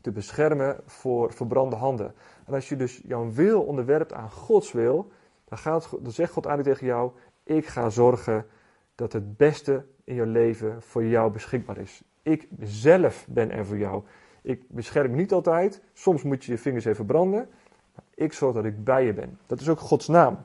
te 0.00 0.10
beschermen 0.10 0.76
voor 0.86 1.32
verbrande 1.32 1.76
handen. 1.76 2.14
En 2.46 2.54
als 2.54 2.68
je 2.68 2.76
dus 2.76 3.00
jouw 3.04 3.30
wil 3.32 3.62
onderwerpt 3.62 4.12
aan 4.12 4.30
Gods 4.30 4.72
wil, 4.72 5.10
dan, 5.44 5.58
gaat, 5.58 5.88
dan 6.00 6.12
zegt 6.12 6.32
God 6.32 6.46
eigenlijk 6.46 6.76
tegen 6.78 6.94
jou: 6.94 7.10
Ik 7.42 7.66
ga 7.66 7.90
zorgen 7.90 8.46
dat 8.94 9.12
het 9.12 9.36
beste 9.36 9.84
in 10.04 10.14
je 10.14 10.26
leven 10.26 10.82
voor 10.82 11.04
jou 11.04 11.32
beschikbaar 11.32 11.78
is. 11.78 12.02
Ik 12.22 12.48
zelf 12.60 13.26
ben 13.28 13.50
er 13.50 13.66
voor 13.66 13.78
jou. 13.78 14.02
Ik 14.42 14.68
bescherm 14.68 15.14
niet 15.14 15.32
altijd. 15.32 15.82
Soms 15.92 16.22
moet 16.22 16.44
je 16.44 16.52
je 16.52 16.58
vingers 16.58 16.84
even 16.84 17.06
branden. 17.06 17.48
Maar 17.94 18.04
ik 18.14 18.32
zorg 18.32 18.54
dat 18.54 18.64
ik 18.64 18.84
bij 18.84 19.04
je 19.04 19.12
ben. 19.12 19.38
Dat 19.46 19.60
is 19.60 19.68
ook 19.68 19.78
Gods 19.78 20.08
naam. 20.08 20.38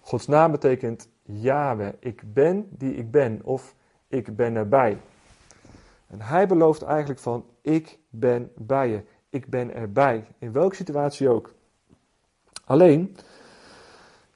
Gods 0.00 0.26
naam 0.26 0.50
betekent 0.50 1.08
Yahweh. 1.22 1.92
Ik 1.98 2.22
ben 2.32 2.68
die 2.70 2.94
ik 2.94 3.10
ben. 3.10 3.40
Of 3.44 3.74
ik 4.08 4.36
ben 4.36 4.56
erbij. 4.56 4.98
En 6.08 6.20
hij 6.20 6.46
belooft 6.46 6.82
eigenlijk 6.82 7.20
van, 7.20 7.44
ik 7.62 7.98
ben 8.10 8.52
bij 8.56 8.88
je. 8.88 9.02
Ik 9.30 9.48
ben 9.48 9.74
erbij. 9.74 10.26
In 10.38 10.52
welke 10.52 10.74
situatie 10.74 11.28
ook. 11.28 11.54
Alleen, 12.64 13.16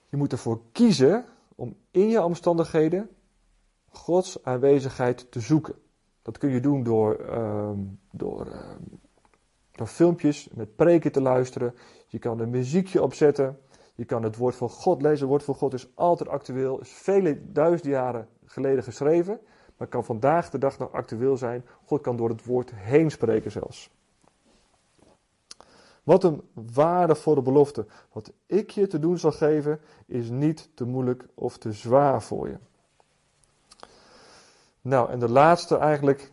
je 0.09 0.17
moet 0.17 0.33
ervoor 0.33 0.61
kiezen 0.73 1.25
om 1.55 1.77
in 1.91 2.09
je 2.09 2.23
omstandigheden 2.23 3.11
Gods 3.89 4.45
aanwezigheid 4.45 5.31
te 5.31 5.41
zoeken. 5.41 5.75
Dat 6.23 6.39
kun 6.39 6.51
je 6.51 6.61
doen 6.61 6.83
door, 6.83 7.21
uh, 7.21 7.71
door, 8.11 8.47
uh, 8.47 8.71
door 9.73 9.87
filmpjes 9.87 10.49
met 10.55 10.77
preken 10.77 11.13
te 11.13 11.21
luisteren. 11.21 11.75
Je 12.07 12.19
kan 12.19 12.41
een 12.41 12.51
muziekje 12.51 13.03
opzetten. 13.03 13.59
Je 13.95 14.05
kan 14.05 14.23
het 14.23 14.37
woord 14.37 14.55
van 14.55 14.69
God 14.69 15.03
lezen. 15.03 15.19
Het 15.19 15.29
woord 15.29 15.45
van 15.45 15.55
God 15.55 15.75
is 15.75 15.91
altijd 15.95 16.29
actueel. 16.29 16.81
Is 16.81 16.91
vele 16.91 17.53
duizend 17.53 17.85
jaren 17.85 18.29
geleden 18.45 18.83
geschreven 18.83 19.41
maar 19.83 19.91
kan 19.91 20.05
vandaag 20.05 20.51
de 20.51 20.59
dag 20.59 20.79
nog 20.79 20.93
actueel 20.93 21.37
zijn. 21.37 21.65
God 21.85 22.01
kan 22.01 22.17
door 22.17 22.29
het 22.29 22.45
woord 22.45 22.71
heen 22.75 23.11
spreken 23.11 23.51
zelfs. 23.51 23.91
Wat 26.03 26.25
een 26.25 26.43
waardevolle 26.53 27.43
belofte. 27.43 27.87
Wat 28.13 28.33
ik 28.47 28.71
je 28.71 28.87
te 28.87 28.99
doen 28.99 29.19
zal 29.19 29.33
geven, 29.33 29.81
is 30.07 30.29
niet 30.29 30.69
te 30.75 30.85
moeilijk 30.85 31.27
of 31.35 31.59
te 31.59 31.73
zwaar 31.73 32.23
voor 32.23 32.49
je. 32.49 32.59
Nou, 34.81 35.11
en 35.11 35.19
de 35.19 35.29
laatste 35.29 35.77
eigenlijk, 35.77 36.31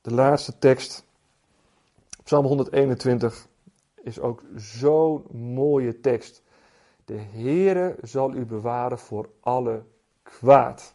de 0.00 0.14
laatste 0.14 0.58
tekst, 0.58 1.04
Psalm 2.22 2.46
121, 2.46 3.46
is 4.02 4.20
ook 4.20 4.42
zo'n 4.54 5.24
mooie 5.32 6.00
tekst. 6.00 6.42
De 7.04 7.18
Heere 7.18 7.96
zal 8.02 8.34
u 8.34 8.44
bewaren 8.44 8.98
voor 8.98 9.28
alle 9.40 9.82
kwaad 10.22 10.94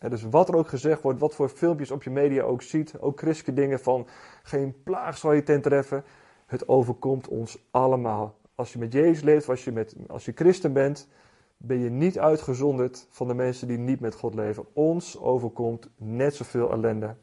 dus 0.00 0.22
wat 0.22 0.48
er 0.48 0.56
ook 0.56 0.68
gezegd 0.68 1.02
wordt, 1.02 1.20
wat 1.20 1.34
voor 1.34 1.48
filmpjes 1.48 1.90
op 1.90 2.02
je 2.02 2.10
media 2.10 2.42
ook 2.42 2.62
ziet, 2.62 2.98
ook 2.98 3.18
christelijke 3.18 3.60
dingen 3.60 3.80
van 3.80 4.06
geen 4.42 4.82
plaag 4.82 5.18
zal 5.18 5.32
je 5.32 5.42
ten 5.42 5.60
treffen. 5.60 6.04
Het 6.46 6.68
overkomt 6.68 7.28
ons 7.28 7.66
allemaal. 7.70 8.36
Als 8.54 8.72
je 8.72 8.78
met 8.78 8.92
Jezus 8.92 9.22
leeft, 9.22 9.48
als 9.48 9.64
je, 9.64 9.72
met, 9.72 9.96
als 10.08 10.24
je 10.24 10.32
christen 10.34 10.72
bent, 10.72 11.08
ben 11.56 11.78
je 11.78 11.90
niet 11.90 12.18
uitgezonderd 12.18 13.06
van 13.10 13.28
de 13.28 13.34
mensen 13.34 13.68
die 13.68 13.78
niet 13.78 14.00
met 14.00 14.14
God 14.14 14.34
leven. 14.34 14.64
Ons 14.72 15.18
overkomt 15.20 15.88
net 15.96 16.34
zoveel 16.34 16.70
ellende 16.70 17.14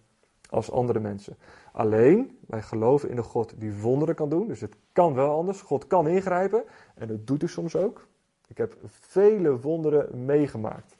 als 0.49 0.71
andere 0.71 0.99
mensen. 0.99 1.37
Alleen, 1.71 2.37
wij 2.47 2.61
geloven 2.61 3.09
in 3.09 3.17
een 3.17 3.23
God 3.23 3.53
die 3.57 3.73
wonderen 3.73 4.15
kan 4.15 4.29
doen. 4.29 4.47
Dus 4.47 4.61
het 4.61 4.75
kan 4.91 5.13
wel 5.13 5.35
anders. 5.35 5.61
God 5.61 5.87
kan 5.87 6.07
ingrijpen. 6.07 6.63
En 6.95 7.07
dat 7.07 7.27
doet 7.27 7.41
hij 7.41 7.49
soms 7.49 7.75
ook. 7.75 8.07
Ik 8.47 8.57
heb 8.57 8.77
vele 8.85 9.59
wonderen 9.59 10.25
meegemaakt. 10.25 10.97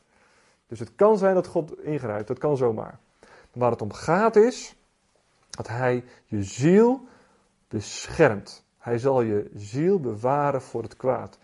Dus 0.71 0.79
het 0.79 0.95
kan 0.95 1.17
zijn 1.17 1.33
dat 1.33 1.47
God 1.47 1.83
ingrijpt, 1.83 2.27
dat 2.27 2.37
kan 2.37 2.57
zomaar. 2.57 2.99
waar 3.51 3.71
het 3.71 3.81
om 3.81 3.93
gaat 3.93 4.35
is 4.35 4.75
dat 5.49 5.67
Hij 5.67 6.03
je 6.25 6.43
ziel 6.43 7.07
beschermt. 7.67 8.65
Hij 8.77 8.97
zal 8.97 9.21
je 9.21 9.51
ziel 9.55 9.99
bewaren 9.99 10.61
voor 10.61 10.83
het 10.83 10.95
kwaad. 10.95 11.37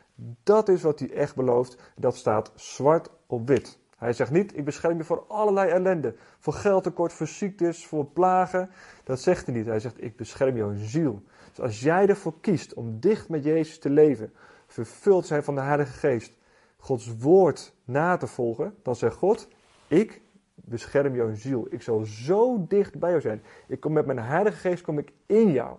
Dat 0.43 0.69
is 0.69 0.81
wat 0.81 0.99
hij 0.99 1.11
echt 1.11 1.35
belooft. 1.35 1.77
Dat 1.95 2.15
staat 2.15 2.51
zwart 2.55 3.09
op 3.25 3.47
wit. 3.47 3.79
Hij 3.97 4.13
zegt 4.13 4.31
niet, 4.31 4.57
ik 4.57 4.65
bescherm 4.65 4.97
je 4.97 5.03
voor 5.03 5.25
allerlei 5.27 5.69
ellende. 5.69 6.15
Voor 6.39 6.53
geldtekort, 6.53 7.13
voor 7.13 7.27
ziektes, 7.27 7.85
voor 7.85 8.05
plagen. 8.05 8.69
Dat 9.03 9.19
zegt 9.21 9.45
hij 9.45 9.55
niet. 9.55 9.65
Hij 9.65 9.79
zegt, 9.79 10.03
ik 10.03 10.15
bescherm 10.15 10.57
jouw 10.57 10.73
ziel. 10.75 11.23
Dus 11.49 11.59
als 11.59 11.79
jij 11.79 12.07
ervoor 12.07 12.39
kiest 12.41 12.73
om 12.73 12.99
dicht 12.99 13.29
met 13.29 13.43
Jezus 13.43 13.79
te 13.79 13.89
leven, 13.89 14.33
vervuld 14.67 15.25
zijn 15.25 15.43
van 15.43 15.55
de 15.55 15.61
Heilige 15.61 15.91
Geest, 15.91 16.33
Gods 16.87 17.17
woord 17.17 17.73
na 17.85 18.17
te 18.17 18.27
volgen, 18.27 18.75
dan 18.81 18.95
zegt 18.95 19.15
God: 19.15 19.47
Ik 19.87 20.21
bescherm 20.55 21.15
jouw 21.15 21.35
ziel. 21.35 21.67
Ik 21.69 21.81
zal 21.81 22.05
zo 22.05 22.65
dicht 22.67 22.99
bij 22.99 23.09
jou 23.09 23.21
zijn. 23.21 23.43
Ik 23.67 23.79
kom 23.79 23.93
met 23.93 24.05
mijn 24.05 24.19
Heilige 24.19 24.57
Geest 24.57 24.83
kom 24.83 24.97
ik 24.97 25.11
in 25.25 25.51
jou. 25.51 25.77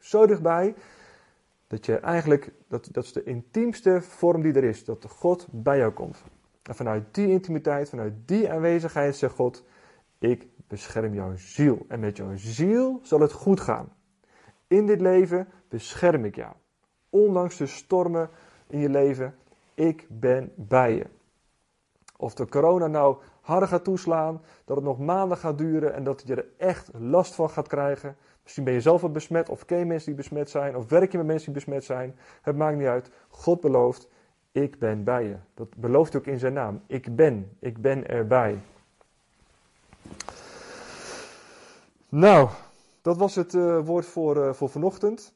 Zo 0.00 0.26
dichtbij 0.26 0.74
dat 1.66 1.86
je 1.86 1.96
eigenlijk, 1.96 2.52
dat, 2.68 2.88
dat 2.92 3.04
is 3.04 3.12
de 3.12 3.22
intiemste 3.22 4.02
vorm 4.02 4.42
die 4.42 4.52
er 4.52 4.64
is, 4.64 4.84
dat 4.84 5.06
God 5.08 5.46
bij 5.50 5.78
jou 5.78 5.92
komt. 5.92 6.22
En 6.62 6.74
vanuit 6.74 7.14
die 7.14 7.28
intimiteit, 7.28 7.88
vanuit 7.88 8.12
die 8.24 8.50
aanwezigheid 8.50 9.16
zegt 9.16 9.34
God: 9.34 9.64
Ik 10.18 10.46
bescherm 10.68 11.14
jouw 11.14 11.36
ziel. 11.36 11.84
En 11.88 12.00
met 12.00 12.16
jouw 12.16 12.36
ziel 12.36 13.00
zal 13.02 13.20
het 13.20 13.32
goed 13.32 13.60
gaan. 13.60 13.92
In 14.66 14.86
dit 14.86 15.00
leven 15.00 15.48
bescherm 15.68 16.24
ik 16.24 16.36
jou. 16.36 16.52
Ondanks 17.10 17.56
de 17.56 17.66
stormen 17.66 18.30
in 18.66 18.78
je 18.78 18.88
leven, 18.88 19.34
ik 19.76 20.06
ben 20.08 20.52
bij 20.54 20.94
je. 20.94 21.06
Of 22.16 22.34
de 22.34 22.48
corona 22.48 22.86
nou 22.86 23.16
harder 23.40 23.68
gaat 23.68 23.84
toeslaan, 23.84 24.42
dat 24.64 24.76
het 24.76 24.84
nog 24.84 24.98
maanden 24.98 25.38
gaat 25.38 25.58
duren 25.58 25.94
en 25.94 26.04
dat 26.04 26.22
je 26.26 26.34
er 26.34 26.46
echt 26.56 26.90
last 26.98 27.34
van 27.34 27.50
gaat 27.50 27.68
krijgen. 27.68 28.16
Misschien 28.42 28.64
ben 28.64 28.72
je 28.72 28.80
zelf 28.80 29.00
wel 29.00 29.10
besmet, 29.10 29.48
of 29.48 29.64
ken 29.64 29.86
mensen 29.86 30.06
die 30.06 30.14
besmet 30.14 30.50
zijn, 30.50 30.76
of 30.76 30.88
werk 30.88 31.12
je 31.12 31.18
met 31.18 31.26
mensen 31.26 31.52
die 31.52 31.62
besmet 31.62 31.84
zijn. 31.84 32.16
Het 32.42 32.56
maakt 32.56 32.76
niet 32.76 32.86
uit. 32.86 33.10
God 33.28 33.60
belooft, 33.60 34.08
Ik 34.52 34.78
ben 34.78 35.04
bij 35.04 35.24
je. 35.24 35.36
Dat 35.54 35.76
belooft 35.76 36.12
hij 36.12 36.20
ook 36.20 36.26
in 36.26 36.38
zijn 36.38 36.52
naam. 36.52 36.82
Ik 36.86 37.16
ben. 37.16 37.56
Ik 37.60 37.80
ben 37.80 38.08
erbij. 38.08 38.58
Nou, 42.08 42.48
dat 43.02 43.16
was 43.16 43.34
het 43.34 43.54
uh, 43.54 43.78
woord 43.86 44.06
voor, 44.06 44.36
uh, 44.36 44.52
voor 44.52 44.68
vanochtend. 44.68 45.34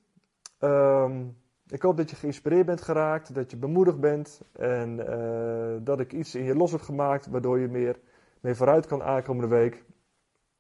Um, 0.61 1.37
ik 1.71 1.83
hoop 1.83 1.97
dat 1.97 2.11
je 2.11 2.17
geïnspireerd 2.17 2.67
bent 2.67 2.83
geraakt, 2.83 3.35
dat 3.35 3.51
je 3.51 3.57
bemoedigd 3.57 4.01
bent 4.01 4.41
en 4.53 4.99
uh, 4.99 5.85
dat 5.85 6.01
ik 6.01 6.13
iets 6.13 6.35
in 6.35 6.45
je 6.45 6.55
los 6.57 6.71
heb 6.73 6.81
gemaakt 6.81 7.27
waardoor 7.27 7.59
je 7.59 7.69
meer, 7.69 7.99
meer 8.41 8.57
vooruit 8.57 8.87
kan 8.87 9.03
aankomende 9.03 9.57
week. 9.57 9.85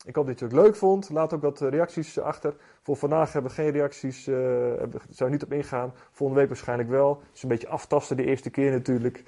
Ik 0.04 0.14
hoop 0.14 0.26
dat 0.26 0.38
je 0.38 0.44
het 0.44 0.54
leuk 0.54 0.76
vond. 0.76 1.10
Laat 1.10 1.32
ook 1.32 1.42
wat 1.42 1.60
reacties 1.60 2.18
achter. 2.18 2.54
Voor 2.82 2.96
vandaag 2.96 3.32
hebben 3.32 3.50
we 3.50 3.56
geen 3.56 3.70
reacties, 3.70 4.28
uh, 4.28 4.36
zou 5.08 5.16
er 5.18 5.30
niet 5.30 5.42
op 5.42 5.52
ingaan. 5.52 5.92
Volgende 6.10 6.40
week 6.40 6.50
waarschijnlijk 6.50 6.88
wel. 6.88 7.10
Het 7.10 7.36
is 7.36 7.42
een 7.42 7.48
beetje 7.48 7.68
aftasten 7.68 8.16
de 8.16 8.24
eerste 8.24 8.50
keer 8.50 8.70
natuurlijk. 8.70 9.24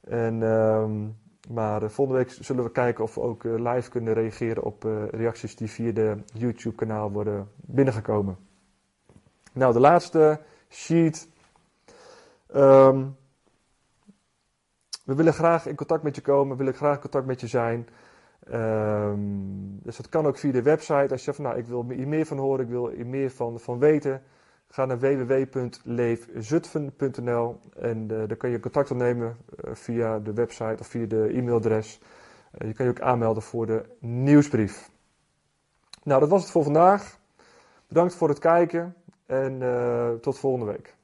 En, 0.00 0.42
um, 0.42 1.16
maar 1.50 1.90
volgende 1.90 2.20
week 2.20 2.36
zullen 2.40 2.64
we 2.64 2.70
kijken 2.70 3.04
of 3.04 3.14
we 3.14 3.20
ook 3.20 3.44
live 3.44 3.90
kunnen 3.90 4.14
reageren 4.14 4.62
op 4.62 4.82
reacties 5.10 5.56
die 5.56 5.70
via 5.70 5.92
de 5.92 6.16
YouTube 6.32 6.74
kanaal 6.74 7.10
worden 7.12 7.48
binnengekomen. 7.56 8.36
Nou, 9.52 9.72
de 9.72 9.80
laatste 9.80 10.40
sheet. 10.68 11.28
Um, 12.54 13.16
we 15.04 15.14
willen 15.14 15.32
graag 15.32 15.66
in 15.66 15.74
contact 15.74 16.02
met 16.02 16.14
je 16.14 16.22
komen, 16.22 16.56
we 16.56 16.64
willen 16.64 16.78
graag 16.78 16.98
contact 16.98 17.26
met 17.26 17.40
je 17.40 17.46
zijn. 17.46 17.88
Um, 18.52 19.78
dus 19.82 19.96
dat 19.96 20.08
kan 20.08 20.26
ook 20.26 20.38
via 20.38 20.52
de 20.52 20.62
website. 20.62 21.08
Als 21.10 21.24
je 21.24 21.34
van, 21.34 21.44
nou, 21.44 21.58
ik 21.58 21.66
wil 21.66 21.84
hier 21.88 22.08
meer 22.08 22.26
van 22.26 22.38
horen, 22.38 22.64
ik 22.64 22.70
wil 22.70 22.88
hier 22.88 23.06
meer 23.06 23.30
van, 23.30 23.60
van 23.60 23.78
weten. 23.78 24.22
Ga 24.68 24.84
naar 24.84 24.98
www.leefzutphen.nl 24.98 27.60
en 27.76 28.02
uh, 28.02 28.08
daar 28.08 28.36
kan 28.36 28.50
je 28.50 28.60
contact 28.60 28.90
opnemen 28.90 29.36
uh, 29.64 29.70
via 29.74 30.18
de 30.18 30.32
website 30.32 30.76
of 30.78 30.86
via 30.86 31.06
de 31.06 31.28
e-mailadres. 31.28 32.00
Uh, 32.58 32.68
je 32.68 32.74
kan 32.74 32.84
je 32.84 32.90
ook 32.90 33.00
aanmelden 33.00 33.42
voor 33.42 33.66
de 33.66 33.84
nieuwsbrief. 33.98 34.90
Nou, 36.02 36.20
dat 36.20 36.28
was 36.28 36.42
het 36.42 36.50
voor 36.50 36.62
vandaag. 36.62 37.18
Bedankt 37.86 38.14
voor 38.14 38.28
het 38.28 38.38
kijken 38.38 38.94
en 39.28 39.58
tot 40.20 40.38
volgende 40.38 40.66
week. 40.66 40.94